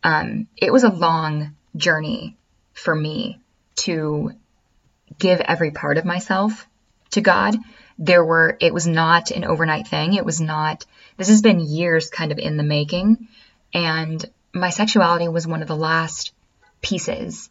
um, 0.04 0.47
it 0.56 0.71
was 0.71 0.84
a 0.84 0.89
long 0.89 1.56
journey 1.76 2.38
for 2.73 2.93
me 2.93 3.39
to 3.78 4.32
give 5.17 5.39
every 5.39 5.71
part 5.71 5.97
of 5.97 6.06
myself 6.06 6.67
to 7.12 7.21
God. 7.21 7.56
There 8.00 8.24
were, 8.24 8.58
it 8.60 8.74
was 8.74 8.88
not 8.88 9.32
an 9.32 9.44
overnight 9.44 9.88
thing. 9.88 10.14
It 10.14 10.26
was 10.26 10.40
not, 10.40 10.86
this 11.18 11.30
has 11.30 11.42
been 11.42 11.60
years 11.60 12.10
kind 12.10 12.32
of 12.32 12.38
in 12.38 12.58
the 12.58 12.64
making. 12.64 13.28
And 13.74 14.24
my 14.54 14.70
sexuality 14.70 15.28
was 15.28 15.48
one 15.48 15.62
of 15.62 15.68
the 15.68 15.76
last 15.76 16.34
pieces 16.82 17.50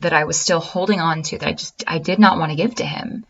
that 0.00 0.12
I 0.12 0.24
was 0.24 0.38
still 0.38 0.60
holding 0.60 1.00
on 1.00 1.22
to 1.24 1.38
that 1.38 1.48
I 1.48 1.52
just 1.52 1.84
I 1.86 1.98
did 1.98 2.18
not 2.18 2.38
want 2.38 2.50
to 2.50 2.56
give 2.56 2.74
to 2.76 2.86
him. 2.86 3.24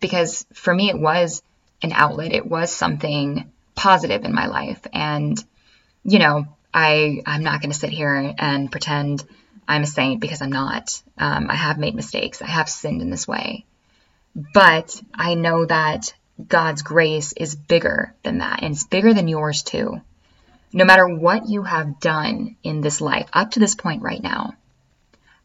Because 0.00 0.46
for 0.52 0.74
me 0.74 0.90
it 0.90 0.98
was 0.98 1.42
an 1.82 1.92
outlet. 1.92 2.32
It 2.32 2.46
was 2.46 2.72
something 2.72 3.50
positive 3.74 4.24
in 4.24 4.34
my 4.34 4.46
life. 4.46 4.80
And 4.92 5.42
you 6.02 6.18
know 6.18 6.46
I 6.72 7.22
I'm 7.26 7.42
not 7.42 7.60
going 7.60 7.72
to 7.72 7.78
sit 7.78 7.90
here 7.90 8.34
and 8.38 8.70
pretend 8.70 9.24
I'm 9.66 9.82
a 9.82 9.86
saint 9.86 10.20
because 10.20 10.42
I'm 10.42 10.52
not. 10.52 11.00
Um, 11.16 11.50
I 11.50 11.54
have 11.54 11.78
made 11.78 11.94
mistakes. 11.94 12.42
I 12.42 12.46
have 12.46 12.68
sinned 12.68 13.00
in 13.00 13.10
this 13.10 13.28
way 13.28 13.64
but 14.34 15.00
I 15.14 15.34
know 15.34 15.64
that 15.66 16.14
God's 16.48 16.82
grace 16.82 17.32
is 17.32 17.54
bigger 17.54 18.14
than 18.22 18.38
that 18.38 18.62
and 18.62 18.74
it's 18.74 18.84
bigger 18.84 19.14
than 19.14 19.28
yours 19.28 19.62
too 19.62 20.00
no 20.72 20.84
matter 20.84 21.06
what 21.06 21.48
you 21.48 21.62
have 21.62 22.00
done 22.00 22.56
in 22.64 22.80
this 22.80 23.00
life 23.00 23.28
up 23.32 23.52
to 23.52 23.60
this 23.60 23.74
point 23.76 24.02
right 24.02 24.22
now 24.22 24.54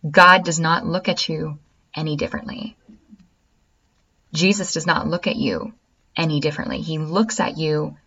God 0.09 0.45
does 0.45 0.59
not 0.59 0.85
look 0.85 1.09
at 1.09 1.27
you 1.27 1.59
any 1.93 2.15
differently. 2.15 2.77
Jesus 4.33 4.73
does 4.73 4.87
not 4.87 5.07
look 5.07 5.27
at 5.27 5.35
you 5.35 5.73
any 6.15 6.39
differently. 6.39 6.81
He 6.81 6.97
looks 6.97 7.39
at 7.39 7.57
you 7.57 7.97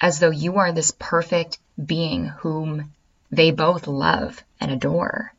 as 0.00 0.18
though 0.18 0.30
you 0.30 0.58
are 0.58 0.72
this 0.72 0.92
perfect 0.98 1.58
being 1.82 2.26
whom 2.26 2.92
they 3.30 3.52
both 3.52 3.86
love 3.86 4.42
and 4.60 4.70
adore. 4.70 5.32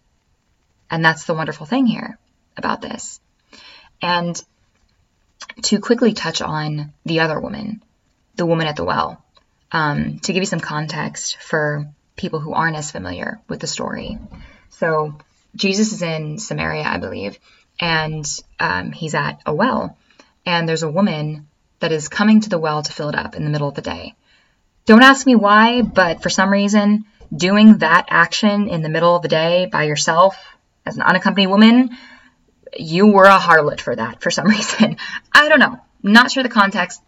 And 0.89 1.03
that's 1.03 1.25
the 1.25 1.33
wonderful 1.33 1.65
thing 1.65 1.85
here 1.85 2.17
about 2.57 2.81
this. 2.81 3.19
And 4.01 4.41
to 5.63 5.79
quickly 5.79 6.13
touch 6.13 6.41
on 6.41 6.93
the 7.05 7.21
other 7.21 7.39
woman, 7.39 7.83
the 8.35 8.45
woman 8.45 8.67
at 8.67 8.75
the 8.75 8.83
well, 8.83 9.23
um, 9.71 10.19
to 10.19 10.33
give 10.33 10.41
you 10.41 10.47
some 10.47 10.59
context 10.59 11.37
for 11.37 11.87
people 12.15 12.39
who 12.39 12.53
aren't 12.53 12.77
as 12.77 12.91
familiar 12.91 13.39
with 13.47 13.59
the 13.59 13.67
story. 13.67 14.17
So, 14.69 15.15
Jesus 15.55 15.91
is 15.91 16.01
in 16.01 16.37
Samaria, 16.37 16.83
I 16.83 16.97
believe, 16.97 17.37
and 17.79 18.25
um, 18.59 18.91
he's 18.91 19.15
at 19.15 19.41
a 19.45 19.53
well, 19.53 19.97
and 20.45 20.67
there's 20.67 20.83
a 20.83 20.91
woman 20.91 21.47
that 21.79 21.91
is 21.91 22.07
coming 22.07 22.41
to 22.41 22.49
the 22.49 22.59
well 22.59 22.81
to 22.81 22.93
fill 22.93 23.09
it 23.09 23.15
up 23.15 23.35
in 23.35 23.43
the 23.43 23.49
middle 23.49 23.67
of 23.67 23.75
the 23.75 23.81
day. 23.81 24.13
Don't 24.85 25.03
ask 25.03 25.25
me 25.25 25.35
why, 25.35 25.81
but 25.81 26.23
for 26.23 26.29
some 26.29 26.51
reason, 26.51 27.05
doing 27.35 27.79
that 27.79 28.05
action 28.09 28.67
in 28.67 28.81
the 28.81 28.89
middle 28.89 29.15
of 29.15 29.21
the 29.21 29.27
day 29.27 29.67
by 29.71 29.83
yourself 29.83 30.37
as 30.85 30.95
an 30.95 31.03
unaccompanied 31.03 31.49
woman, 31.49 31.89
you 32.77 33.07
were 33.07 33.25
a 33.25 33.37
harlot 33.37 33.81
for 33.81 33.95
that 33.95 34.21
for 34.21 34.31
some 34.31 34.47
reason. 34.57 34.97
I 35.31 35.49
don't 35.49 35.59
know. 35.59 35.79
Not 36.03 36.31
sure 36.31 36.43
the 36.43 36.49
context. 36.49 37.01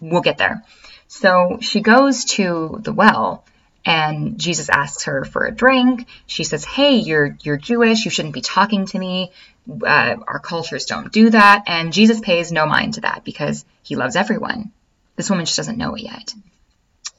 We'll 0.00 0.22
get 0.22 0.38
there. 0.38 0.64
So 1.06 1.58
she 1.60 1.80
goes 1.80 2.24
to 2.36 2.80
the 2.82 2.92
well 2.92 3.44
and 3.84 4.38
Jesus 4.38 4.68
asks 4.68 5.04
her 5.04 5.24
for 5.24 5.44
a 5.44 5.52
drink. 5.52 6.06
She 6.26 6.44
says, 6.44 6.64
"Hey, 6.64 6.96
you're 6.96 7.36
you're 7.42 7.56
Jewish. 7.56 8.04
You 8.04 8.10
shouldn't 8.10 8.34
be 8.34 8.40
talking 8.40 8.86
to 8.86 8.98
me. 8.98 9.32
Uh, 9.68 10.16
our 10.26 10.38
cultures 10.38 10.86
don't 10.86 11.12
do 11.12 11.30
that." 11.30 11.64
And 11.66 11.92
Jesus 11.92 12.20
pays 12.20 12.52
no 12.52 12.66
mind 12.66 12.94
to 12.94 13.00
that 13.02 13.24
because 13.24 13.64
he 13.82 13.96
loves 13.96 14.16
everyone. 14.16 14.72
This 15.16 15.30
woman 15.30 15.44
just 15.44 15.56
doesn't 15.56 15.78
know 15.78 15.94
it 15.94 16.02
yet. 16.02 16.32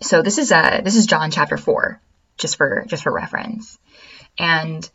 So 0.02 0.22
this 0.22 0.38
is 0.38 0.52
uh 0.52 0.82
this 0.84 0.96
is 0.96 1.06
John 1.06 1.32
chapter 1.32 1.58
four, 1.58 2.00
just 2.38 2.56
for 2.56 2.86
just 2.88 3.04
for 3.04 3.12
reference. 3.12 3.78
And 4.38 4.90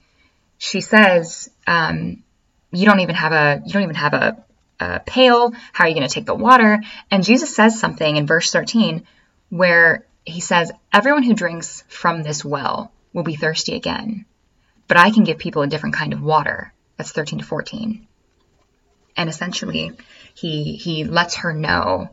she 0.58 0.80
says, 0.80 1.48
um, 1.66 2.24
"You 2.72 2.86
don't 2.86 3.00
even 3.00 3.14
have 3.14 3.32
a 3.32 3.62
you 3.64 3.72
don't 3.72 3.82
even 3.82 3.94
have 3.94 4.14
a, 4.14 4.44
a 4.80 5.00
pail. 5.00 5.52
How 5.72 5.84
are 5.84 5.88
you 5.88 5.94
going 5.94 6.08
to 6.08 6.12
take 6.12 6.26
the 6.26 6.34
water?" 6.34 6.80
And 7.10 7.24
Jesus 7.24 7.54
says 7.54 7.78
something 7.78 8.16
in 8.16 8.26
verse 8.26 8.50
13 8.50 9.04
where 9.50 10.06
he 10.28 10.40
says, 10.40 10.70
Everyone 10.92 11.22
who 11.22 11.34
drinks 11.34 11.84
from 11.88 12.22
this 12.22 12.44
well 12.44 12.92
will 13.12 13.22
be 13.22 13.36
thirsty 13.36 13.74
again, 13.74 14.26
but 14.86 14.96
I 14.96 15.10
can 15.10 15.24
give 15.24 15.38
people 15.38 15.62
a 15.62 15.66
different 15.66 15.96
kind 15.96 16.12
of 16.12 16.22
water. 16.22 16.72
That's 16.96 17.12
13 17.12 17.40
to 17.40 17.44
14. 17.44 18.06
And 19.16 19.28
essentially, 19.28 19.92
he, 20.34 20.76
he 20.76 21.04
lets 21.04 21.36
her 21.36 21.52
know, 21.52 22.10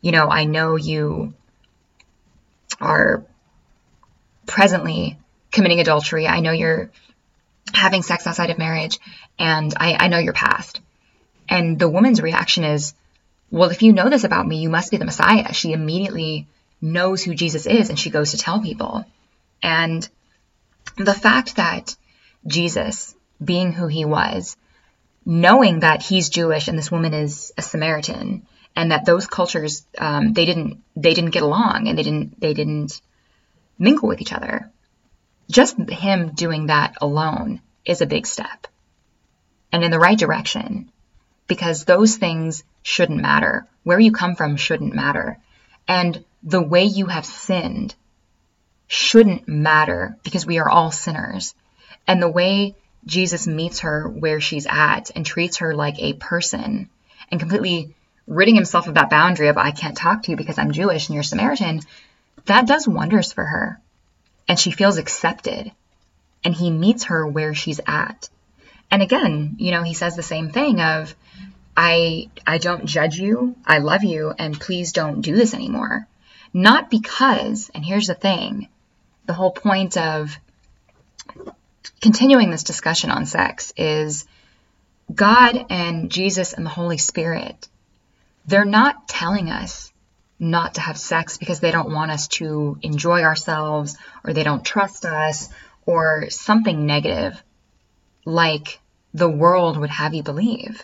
you 0.00 0.12
know, 0.12 0.28
I 0.28 0.44
know 0.44 0.76
you 0.76 1.34
are 2.80 3.24
presently 4.46 5.18
committing 5.50 5.80
adultery. 5.80 6.26
I 6.26 6.40
know 6.40 6.52
you're 6.52 6.90
having 7.72 8.02
sex 8.02 8.26
outside 8.26 8.50
of 8.50 8.58
marriage, 8.58 8.98
and 9.38 9.72
I, 9.76 9.96
I 9.98 10.08
know 10.08 10.18
your 10.18 10.32
past. 10.32 10.80
And 11.48 11.78
the 11.78 11.88
woman's 11.88 12.22
reaction 12.22 12.64
is, 12.64 12.94
well, 13.50 13.70
if 13.70 13.82
you 13.82 13.92
know 13.92 14.08
this 14.08 14.24
about 14.24 14.46
me, 14.46 14.56
you 14.56 14.68
must 14.68 14.90
be 14.90 14.96
the 14.96 15.04
Messiah. 15.04 15.52
She 15.52 15.72
immediately 15.72 16.46
knows 16.80 17.22
who 17.22 17.34
Jesus 17.34 17.66
is 17.66 17.88
and 17.88 17.98
she 17.98 18.10
goes 18.10 18.32
to 18.32 18.38
tell 18.38 18.60
people. 18.60 19.04
And 19.62 20.06
the 20.96 21.14
fact 21.14 21.56
that 21.56 21.96
Jesus, 22.46 23.14
being 23.42 23.72
who 23.72 23.86
he 23.86 24.04
was, 24.04 24.56
knowing 25.24 25.80
that 25.80 26.02
he's 26.02 26.28
Jewish 26.28 26.68
and 26.68 26.78
this 26.78 26.90
woman 26.90 27.14
is 27.14 27.52
a 27.56 27.62
Samaritan, 27.62 28.46
and 28.76 28.90
that 28.90 29.06
those 29.06 29.26
cultures 29.26 29.86
um, 29.98 30.32
they 30.32 30.44
didn't 30.44 30.82
they 30.96 31.14
didn't 31.14 31.30
get 31.30 31.42
along 31.42 31.88
and 31.88 31.96
they 31.96 32.02
didn't 32.02 32.40
they 32.40 32.54
didn't 32.54 33.00
mingle 33.78 34.08
with 34.08 34.20
each 34.20 34.32
other. 34.32 34.70
Just 35.50 35.78
him 35.78 36.32
doing 36.34 36.66
that 36.66 36.96
alone 37.00 37.60
is 37.84 38.00
a 38.00 38.06
big 38.06 38.26
step, 38.26 38.66
and 39.72 39.84
in 39.84 39.90
the 39.90 39.98
right 39.98 40.18
direction, 40.18 40.90
because 41.46 41.84
those 41.84 42.16
things 42.16 42.64
shouldn't 42.82 43.20
matter. 43.20 43.66
Where 43.82 44.00
you 44.00 44.12
come 44.12 44.34
from 44.34 44.56
shouldn't 44.56 44.94
matter, 44.94 45.38
and 45.86 46.24
the 46.42 46.62
way 46.62 46.84
you 46.84 47.06
have 47.06 47.26
sinned 47.26 47.94
shouldn't 48.86 49.48
matter 49.48 50.16
because 50.24 50.46
we 50.46 50.58
are 50.58 50.68
all 50.68 50.90
sinners. 50.90 51.54
And 52.06 52.22
the 52.22 52.30
way 52.30 52.74
Jesus 53.06 53.46
meets 53.46 53.80
her 53.80 54.08
where 54.08 54.40
she's 54.40 54.66
at 54.66 55.10
and 55.14 55.24
treats 55.24 55.58
her 55.58 55.74
like 55.74 55.98
a 55.98 56.14
person 56.14 56.88
and 57.30 57.40
completely 57.40 57.94
ridding 58.26 58.54
himself 58.54 58.88
of 58.88 58.94
that 58.94 59.10
boundary 59.10 59.48
of 59.48 59.58
I 59.58 59.70
can't 59.70 59.96
talk 59.96 60.22
to 60.22 60.30
you 60.30 60.36
because 60.36 60.58
I'm 60.58 60.72
Jewish 60.72 61.08
and 61.08 61.14
you're 61.14 61.22
Samaritan, 61.22 61.80
that 62.46 62.66
does 62.66 62.88
wonders 62.88 63.32
for 63.32 63.44
her. 63.44 63.80
And 64.48 64.58
she 64.58 64.70
feels 64.70 64.98
accepted. 64.98 65.72
And 66.44 66.54
he 66.54 66.70
meets 66.70 67.04
her 67.04 67.26
where 67.26 67.54
she's 67.54 67.80
at. 67.86 68.28
And 68.90 69.02
again, 69.02 69.56
you 69.58 69.70
know, 69.70 69.82
he 69.82 69.94
says 69.94 70.14
the 70.14 70.22
same 70.22 70.50
thing 70.50 70.80
of 70.80 71.14
I 71.76 72.28
I 72.46 72.58
don't 72.58 72.86
judge 72.86 73.16
you. 73.16 73.56
I 73.66 73.78
love 73.78 74.04
you 74.04 74.32
and 74.38 74.60
please 74.60 74.92
don't 74.92 75.22
do 75.22 75.34
this 75.34 75.54
anymore. 75.54 76.06
Not 76.52 76.90
because, 76.90 77.70
and 77.74 77.84
here's 77.84 78.06
the 78.06 78.14
thing, 78.14 78.68
the 79.26 79.32
whole 79.32 79.50
point 79.50 79.96
of 79.96 80.38
continuing 82.00 82.50
this 82.50 82.62
discussion 82.62 83.10
on 83.10 83.26
sex 83.26 83.72
is 83.76 84.26
God 85.12 85.66
and 85.70 86.10
Jesus 86.10 86.52
and 86.52 86.64
the 86.64 86.70
Holy 86.70 86.98
Spirit, 86.98 87.68
they're 88.46 88.64
not 88.64 89.08
telling 89.08 89.50
us 89.50 89.92
not 90.38 90.74
to 90.74 90.80
have 90.80 90.98
sex 90.98 91.38
because 91.38 91.60
they 91.60 91.70
don't 91.70 91.92
want 91.92 92.10
us 92.10 92.28
to 92.28 92.78
enjoy 92.82 93.22
ourselves 93.22 93.96
or 94.24 94.32
they 94.32 94.42
don't 94.42 94.64
trust 94.64 95.04
us 95.06 95.48
or 95.86 96.30
something 96.30 96.86
negative. 96.86 97.42
like 98.24 98.80
the 99.12 99.28
world 99.28 99.76
would 99.78 99.90
have 99.90 100.14
you 100.14 100.22
believe. 100.22 100.82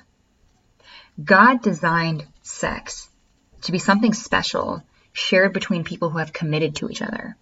God 1.23 1.63
designed 1.63 2.27
sex 2.43 3.09
to 3.63 3.73
be 3.73 3.79
something 3.79 4.15
special 4.15 4.83
shared 5.13 5.53
between 5.53 5.85
people 5.85 6.11
who 6.11 6.19
have 6.19 6.33
committed 6.33 6.77
to 6.77 6.89
each 6.89 7.03
other. 7.03 7.37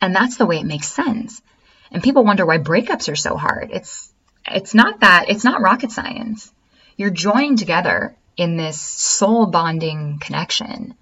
And 0.00 0.14
that's 0.14 0.36
the 0.36 0.46
way 0.46 0.58
it 0.58 0.66
makes 0.66 0.88
sense. 0.88 1.40
And 1.90 2.02
people 2.02 2.24
wonder 2.24 2.44
why 2.44 2.58
breakups 2.58 3.10
are 3.10 3.16
so 3.16 3.36
hard. 3.36 3.70
It's 3.72 4.12
it's 4.46 4.74
not 4.74 5.00
that 5.00 5.26
it's 5.28 5.44
not 5.44 5.62
rocket 5.62 5.90
science. 5.90 6.52
You're 6.96 7.10
joined 7.10 7.58
together 7.58 8.16
in 8.36 8.56
this 8.56 8.80
soul 8.80 9.46
bonding 9.46 10.18
connection. 10.20 10.94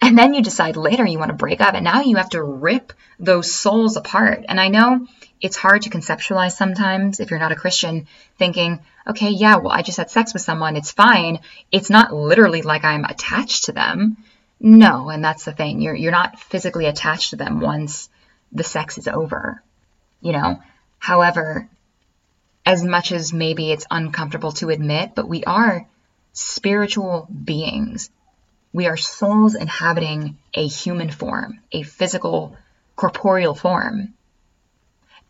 And 0.00 0.16
then 0.16 0.34
you 0.34 0.42
decide 0.42 0.76
later 0.76 1.04
you 1.04 1.18
want 1.18 1.30
to 1.30 1.36
break 1.36 1.60
up 1.60 1.74
and 1.74 1.84
now 1.84 2.02
you 2.02 2.16
have 2.16 2.30
to 2.30 2.42
rip 2.42 2.92
those 3.18 3.52
souls 3.52 3.96
apart. 3.96 4.44
And 4.48 4.60
I 4.60 4.68
know 4.68 5.06
it's 5.40 5.56
hard 5.56 5.82
to 5.82 5.90
conceptualize 5.90 6.52
sometimes 6.52 7.18
if 7.18 7.30
you're 7.30 7.40
not 7.40 7.52
a 7.52 7.56
Christian 7.56 8.06
thinking, 8.38 8.80
okay, 9.06 9.30
yeah, 9.30 9.56
well, 9.56 9.72
I 9.72 9.82
just 9.82 9.98
had 9.98 10.10
sex 10.10 10.32
with 10.32 10.42
someone. 10.42 10.76
It's 10.76 10.92
fine. 10.92 11.40
It's 11.72 11.90
not 11.90 12.14
literally 12.14 12.62
like 12.62 12.84
I'm 12.84 13.04
attached 13.04 13.64
to 13.64 13.72
them. 13.72 14.18
No, 14.60 15.10
and 15.10 15.24
that's 15.24 15.44
the 15.44 15.52
thing. 15.52 15.80
You're 15.82 15.94
you're 15.94 16.12
not 16.12 16.40
physically 16.40 16.86
attached 16.86 17.30
to 17.30 17.36
them 17.36 17.60
once 17.60 18.08
the 18.52 18.64
sex 18.64 18.96
is 18.98 19.08
over. 19.08 19.62
You 20.20 20.32
know. 20.32 20.62
However, 20.98 21.68
as 22.64 22.82
much 22.82 23.12
as 23.12 23.32
maybe 23.32 23.70
it's 23.70 23.86
uncomfortable 23.90 24.52
to 24.52 24.70
admit, 24.70 25.14
but 25.14 25.28
we 25.28 25.44
are 25.44 25.86
spiritual 26.36 27.26
beings. 27.44 28.10
We 28.72 28.86
are 28.86 28.96
souls 28.96 29.54
inhabiting 29.54 30.38
a 30.54 30.66
human 30.66 31.10
form, 31.10 31.60
a 31.72 31.82
physical, 31.82 32.56
corporeal 32.94 33.54
form. 33.54 34.14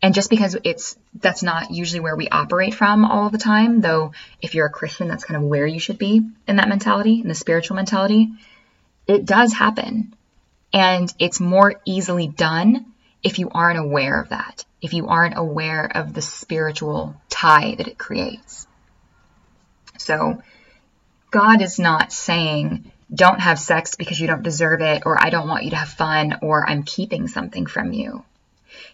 And 0.01 0.13
just 0.13 0.29
because 0.29 0.55
it's 0.63 0.95
that's 1.15 1.41
not 1.41 1.71
usually 1.71 2.01
where 2.01 2.15
we 2.15 2.29
operate 2.29 2.75
from 2.75 3.03
all 3.03 3.31
the 3.31 3.39
time, 3.39 3.81
though 3.81 4.11
if 4.41 4.53
you're 4.53 4.67
a 4.67 4.71
Christian, 4.71 5.07
that's 5.07 5.23
kind 5.23 5.41
of 5.41 5.49
where 5.49 5.65
you 5.65 5.79
should 5.79 5.97
be 5.97 6.21
in 6.47 6.57
that 6.57 6.69
mentality, 6.69 7.21
in 7.21 7.27
the 7.27 7.33
spiritual 7.33 7.75
mentality 7.75 8.29
it 9.07 9.25
does 9.25 9.53
happen. 9.53 10.13
And 10.73 11.11
it's 11.17 11.39
more 11.39 11.81
easily 11.85 12.27
done 12.27 12.93
if 13.23 13.39
you 13.39 13.49
aren't 13.49 13.79
aware 13.79 14.21
of 14.21 14.29
that, 14.29 14.65
if 14.81 14.93
you 14.93 15.07
aren't 15.07 15.37
aware 15.37 15.85
of 15.85 16.13
the 16.13 16.21
spiritual 16.21 17.15
tie 17.29 17.75
that 17.75 17.87
it 17.87 17.97
creates. 17.97 18.67
So, 19.97 20.43
God 21.31 21.61
is 21.61 21.79
not 21.79 22.13
saying, 22.13 22.91
don't 23.13 23.39
have 23.39 23.59
sex 23.59 23.95
because 23.95 24.19
you 24.19 24.27
don't 24.27 24.43
deserve 24.43 24.81
it, 24.81 25.03
or 25.05 25.21
I 25.21 25.29
don't 25.29 25.47
want 25.47 25.63
you 25.63 25.71
to 25.71 25.75
have 25.75 25.89
fun, 25.89 26.39
or 26.41 26.67
I'm 26.67 26.83
keeping 26.83 27.27
something 27.27 27.65
from 27.65 27.93
you. 27.93 28.23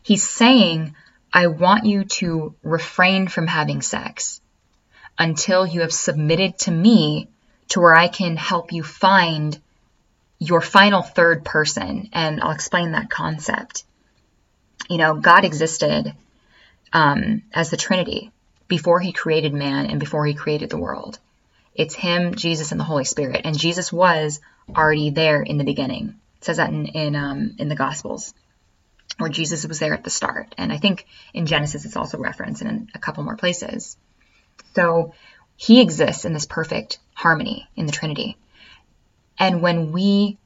He's 0.02 0.28
saying, 0.28 0.96
I 1.32 1.48
want 1.48 1.86
you 1.86 2.06
to 2.06 2.56
refrain 2.64 3.28
from 3.28 3.48
having 3.48 3.82
sex 3.82 4.40
until 5.18 5.66
you 5.66 5.82
have 5.82 5.94
submitted 5.94 6.58
to 6.60 6.72
me 6.72 7.28
to 7.70 7.80
where 7.80 7.96
I 7.96 8.08
can 8.08 8.38
help 8.38 8.72
you 8.72 8.84
find 8.84 9.60
your 10.40 10.62
final 10.62 11.02
third 11.02 11.46
person. 11.46 12.10
And 12.14 12.42
I'll 12.42 12.52
explain 12.52 12.92
that 12.92 13.10
concept. 13.10 13.84
You 14.90 14.98
know, 14.98 15.16
God 15.16 15.46
existed 15.46 16.14
um, 16.92 17.44
as 17.54 17.70
the 17.70 17.78
Trinity 17.78 18.32
before 18.68 19.00
he 19.00 19.12
created 19.12 19.54
man 19.54 19.88
and 19.88 20.00
before 20.00 20.26
he 20.26 20.34
created 20.34 20.70
the 20.70 20.78
world. 20.78 21.20
It's 21.76 21.96
him, 21.96 22.36
Jesus, 22.36 22.72
and 22.72 22.80
the 22.80 22.86
Holy 22.86 23.06
Spirit. 23.06 23.42
And 23.46 23.58
Jesus 23.58 23.92
was 23.92 24.40
already 24.76 25.10
there 25.10 25.42
in 25.42 25.58
the 25.58 25.64
beginning. 25.64 26.16
It 26.38 26.46
says 26.46 26.58
that 26.58 26.70
in, 26.70 26.86
in, 26.88 27.16
um, 27.16 27.56
in 27.58 27.70
the 27.70 27.76
Gospels, 27.76 28.34
where 29.18 29.30
Jesus 29.30 29.66
was 29.66 29.80
there 29.80 29.94
at 29.94 30.04
the 30.04 30.10
start. 30.10 30.54
And 30.58 30.72
I 30.72 30.78
think 30.78 31.06
in 31.34 31.46
Genesis 31.46 31.86
it's 31.86 31.96
also 31.96 32.18
referenced 32.18 32.62
in 32.62 32.90
a 32.94 33.00
couple 33.00 33.24
more 33.24 33.38
places. 33.38 33.98
So 34.76 35.14
he 35.56 35.82
exists 35.82 36.26
in 36.26 36.34
this 36.34 36.46
perfect 36.46 37.00
harmony 37.14 37.68
in 37.76 37.86
the 37.86 37.92
Trinity. 37.92 38.38
And 39.38 39.62
when 39.62 39.92
we 39.92 40.38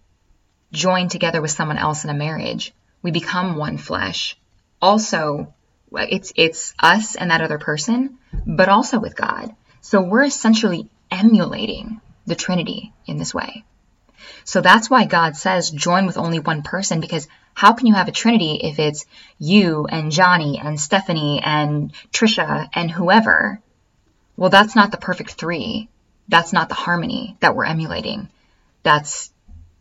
join 0.71 1.07
together 1.07 1.41
with 1.41 1.51
someone 1.51 1.77
else 1.77 2.03
in 2.03 2.09
a 2.09 2.13
marriage, 2.13 2.73
we 3.01 3.11
become 3.11 3.57
one 3.57 3.77
flesh. 3.77 4.37
Also, 4.81 5.53
it's 5.91 6.33
it's 6.35 6.73
us 6.79 7.15
and 7.15 7.31
that 7.31 7.41
other 7.41 7.57
person, 7.57 8.17
but 8.45 8.69
also 8.69 8.99
with 8.99 9.15
God. 9.15 9.55
So 9.81 10.01
we're 10.01 10.25
essentially 10.25 10.89
emulating 11.11 12.01
the 12.25 12.35
Trinity 12.35 12.93
in 13.05 13.17
this 13.17 13.33
way. 13.33 13.63
So 14.43 14.61
that's 14.61 14.89
why 14.89 15.05
God 15.05 15.35
says 15.35 15.69
join 15.69 16.05
with 16.05 16.17
only 16.17 16.39
one 16.39 16.63
person 16.63 16.99
because 16.99 17.27
how 17.53 17.73
can 17.73 17.87
you 17.87 17.93
have 17.93 18.07
a 18.07 18.11
Trinity 18.11 18.59
if 18.63 18.79
it's 18.79 19.05
you 19.39 19.87
and 19.87 20.11
Johnny 20.11 20.59
and 20.59 20.79
Stephanie 20.79 21.41
and 21.43 21.93
Trisha 22.11 22.69
and 22.73 22.91
whoever? 22.91 23.61
Well, 24.35 24.49
that's 24.49 24.75
not 24.75 24.91
the 24.91 24.97
perfect 24.97 25.31
three. 25.31 25.89
That's 26.27 26.53
not 26.53 26.69
the 26.69 26.75
harmony 26.75 27.37
that 27.39 27.55
we're 27.55 27.65
emulating 27.65 28.29
that's 28.87 29.33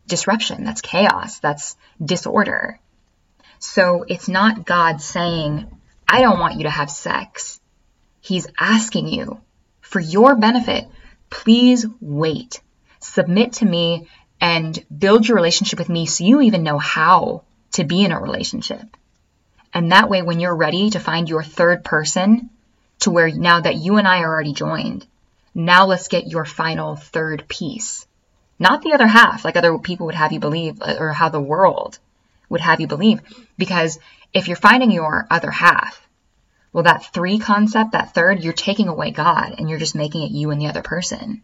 disruption, 0.08 0.64
that's 0.64 0.80
chaos, 0.80 1.38
that's 1.38 1.76
disorder. 2.04 2.80
So 3.60 4.04
it's 4.08 4.28
not 4.28 4.66
God 4.66 5.00
saying, 5.00 5.70
I 6.08 6.22
don't 6.22 6.40
want 6.40 6.56
you 6.56 6.64
to 6.64 6.70
have 6.70 6.90
sex. 6.90 7.60
He's 8.20 8.48
asking 8.58 9.06
you, 9.06 9.40
for 9.80 10.00
your 10.00 10.34
benefit, 10.34 10.86
please 11.30 11.86
wait. 12.00 12.60
Submit 13.00 13.54
to 13.54 13.64
me 13.64 14.08
and 14.40 14.84
build 14.96 15.26
your 15.26 15.36
relationship 15.36 15.78
with 15.78 15.88
me 15.88 16.06
so 16.06 16.24
you 16.24 16.40
even 16.40 16.62
know 16.62 16.78
how 16.78 17.42
to 17.72 17.84
be 17.84 18.04
in 18.04 18.12
a 18.12 18.20
relationship. 18.20 18.96
And 19.72 19.92
that 19.92 20.08
way, 20.08 20.22
when 20.22 20.40
you're 20.40 20.56
ready 20.56 20.90
to 20.90 21.00
find 21.00 21.28
your 21.28 21.42
third 21.42 21.84
person, 21.84 22.50
to 23.00 23.10
where 23.10 23.28
now 23.28 23.60
that 23.60 23.76
you 23.76 23.96
and 23.96 24.08
I 24.08 24.20
are 24.20 24.32
already 24.32 24.54
joined, 24.54 25.06
now 25.54 25.86
let's 25.86 26.08
get 26.08 26.26
your 26.26 26.44
final 26.44 26.96
third 26.96 27.46
piece 27.48 28.06
not 28.58 28.82
the 28.82 28.92
other 28.92 29.06
half, 29.06 29.44
like 29.44 29.56
other 29.56 29.78
people 29.78 30.06
would 30.06 30.14
have 30.14 30.32
you 30.32 30.40
believe, 30.40 30.80
or 30.82 31.12
how 31.12 31.28
the 31.28 31.40
world 31.40 31.98
would 32.48 32.60
have 32.60 32.80
you 32.80 32.86
believe. 32.86 33.20
Because 33.58 33.98
if 34.32 34.48
you're 34.48 34.56
finding 34.56 34.90
your 34.90 35.26
other 35.30 35.50
half, 35.50 36.05
well, 36.76 36.82
that 36.82 37.06
three 37.14 37.38
concept, 37.38 37.92
that 37.92 38.12
third, 38.12 38.44
you're 38.44 38.52
taking 38.52 38.88
away 38.88 39.10
God 39.10 39.54
and 39.56 39.70
you're 39.70 39.78
just 39.78 39.94
making 39.94 40.24
it 40.24 40.30
you 40.30 40.50
and 40.50 40.60
the 40.60 40.66
other 40.66 40.82
person. 40.82 41.42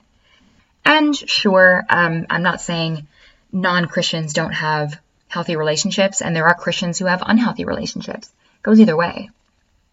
And 0.85 1.17
sure, 1.17 1.87
um, 1.89 2.27
I'm 2.29 2.43
not 2.43 2.61
saying 2.61 3.07
non 3.51 3.87
Christians 3.87 4.35
don't 4.35 4.53
have 4.53 5.01
healthy 5.29 5.57
relationships, 5.57 6.21
and 6.21 6.37
there 6.37 6.49
are 6.49 6.55
Christians 6.55 6.99
who 6.99 7.07
have 7.07 7.23
unhealthy 7.25 7.65
relationships. 7.65 8.29
It 8.29 8.63
goes 8.63 8.79
either 8.79 8.95
way. 8.95 9.31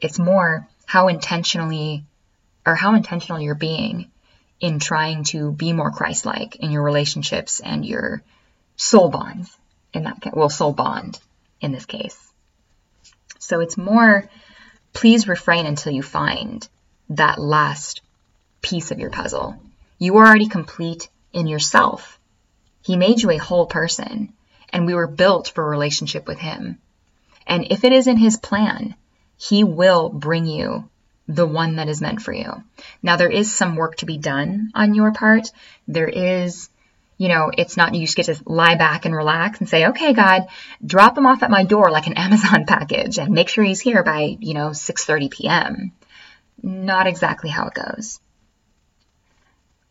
It's 0.02 0.20
more 0.20 0.68
how 0.86 1.08
intentionally 1.08 2.04
or 2.66 2.76
how 2.76 2.96
intentional 2.96 3.40
you're 3.40 3.56
being 3.56 4.12
in 4.60 4.80
trying 4.80 5.24
to 5.24 5.54
be 5.54 5.72
more 5.72 5.92
Christ 5.92 6.26
like 6.26 6.58
in 6.58 6.70
your 6.70 6.84
relationships 6.84 7.62
and 7.62 7.86
your 7.86 8.22
soul 8.76 9.08
bonds 9.08 9.56
in 9.94 10.04
that 10.04 10.20
case, 10.20 10.34
well, 10.36 10.50
soul 10.50 10.74
bond 10.74 11.18
in 11.62 11.72
this 11.72 11.86
case. 11.86 12.20
So 13.40 13.62
it's 13.62 13.78
more, 13.78 14.30
please 14.94 15.28
refrain 15.28 15.66
until 15.66 15.94
you 15.94 16.02
find 16.02 16.68
that 17.10 17.40
last 17.40 18.02
piece 18.62 18.92
of 18.92 19.00
your 19.00 19.10
puzzle. 19.10 19.56
You 19.98 20.18
are 20.18 20.28
already 20.28 20.48
complete 20.48 21.10
in 21.34 21.48
yourself. 21.48 22.20
He 22.82 22.96
made 22.96 23.22
you 23.22 23.32
a 23.32 23.38
whole 23.38 23.66
person, 23.66 24.34
and 24.72 24.86
we 24.86 24.94
were 24.94 25.08
built 25.08 25.50
for 25.50 25.64
a 25.64 25.70
relationship 25.70 26.28
with 26.28 26.40
Him. 26.40 26.80
And 27.46 27.68
if 27.72 27.84
it 27.84 27.92
is 27.92 28.08
in 28.08 28.18
His 28.18 28.38
plan, 28.38 28.96
He 29.38 29.64
will 29.64 30.10
bring 30.10 30.46
you 30.46 30.90
the 31.28 31.46
one 31.46 31.76
that 31.76 31.90
is 31.90 32.02
meant 32.02 32.22
for 32.22 32.34
you. 32.34 32.64
Now, 33.04 33.16
there 33.16 33.30
is 33.30 33.56
some 33.56 33.76
work 33.76 33.98
to 33.98 34.06
be 34.06 34.18
done 34.18 34.72
on 34.74 34.96
your 34.96 35.12
part. 35.12 35.52
There 35.88 36.08
is, 36.08 36.70
you 37.20 37.28
know, 37.28 37.52
it's 37.56 37.78
not 37.78 37.94
you 37.94 38.08
just 38.08 38.18
get 38.18 38.26
to 38.26 38.42
lie 38.48 38.74
back 38.74 39.06
and 39.06 39.16
relax 39.16 39.60
and 39.60 39.70
say, 39.70 39.86
okay, 39.90 40.14
God, 40.14 40.48
drop 40.84 41.16
him 41.16 41.28
off 41.28 41.44
at 41.44 41.52
my 41.52 41.64
door 41.64 41.92
like 41.92 42.08
an 42.08 42.14
Amazon 42.18 42.66
package 42.66 43.20
and 43.20 43.32
make 43.32 43.50
sure 43.50 43.64
he's 43.64 43.80
here 43.80 44.02
by, 44.02 44.36
you 44.40 44.56
know, 44.56 44.70
6:30 44.70 45.30
p.m. 45.30 45.92
Not 46.64 47.06
exactly 47.06 47.52
how 47.52 47.68
it 47.68 47.76
goes. 47.76 48.20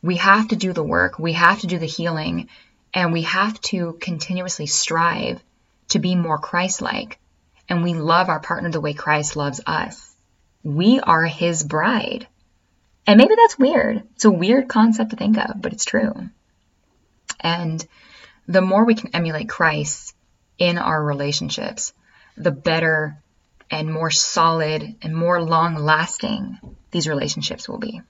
We 0.03 0.17
have 0.17 0.49
to 0.49 0.57
do 0.57 0.73
the 0.73 0.83
work, 0.83 1.21
we 1.21 1.35
have 1.35 1.61
to 1.61 1.69
do 1.69 1.79
the 1.79 1.87
healing, 1.87 2.49
and 2.93 3.13
we 3.13 3.23
have 3.23 3.61
to 3.73 3.97
continuously 4.01 4.67
strive 4.67 5.41
to 5.91 6.01
be 6.01 6.17
more 6.17 6.39
Christ 6.39 6.83
like. 6.83 7.21
And 7.69 7.85
we 7.85 7.95
love 7.95 8.29
our 8.31 8.41
partner 8.41 8.71
the 8.71 8.81
way 8.81 8.95
Christ 8.95 9.37
loves 9.37 9.61
us 9.67 10.09
we 10.63 11.01
are 11.01 11.25
his 11.25 11.63
bride. 11.63 12.27
And 13.07 13.19
maybe 13.19 13.35
that's 13.37 13.59
weird. 13.59 14.03
It's 14.15 14.25
a 14.25 14.31
weird 14.31 14.69
concept 14.69 15.11
to 15.11 15.17
think 15.17 15.39
of, 15.39 15.61
but 15.63 15.73
it's 15.73 15.85
true. 15.85 16.29
And 17.41 17.85
the 18.47 18.63
more 18.63 18.85
we 18.85 18.95
can 18.95 19.15
emulate 19.15 19.49
Christ 19.49 20.15
in 20.59 20.79
our 20.79 21.03
relationships, 21.03 21.93
the 22.37 22.51
better 22.51 23.19
and 23.71 23.93
more 23.93 24.11
solid 24.11 24.97
and 25.03 25.15
more 25.15 25.43
long 25.43 25.75
lasting 25.75 26.59
these 26.91 27.07
relationships 27.07 27.69
will 27.69 27.79
be. 27.79 28.01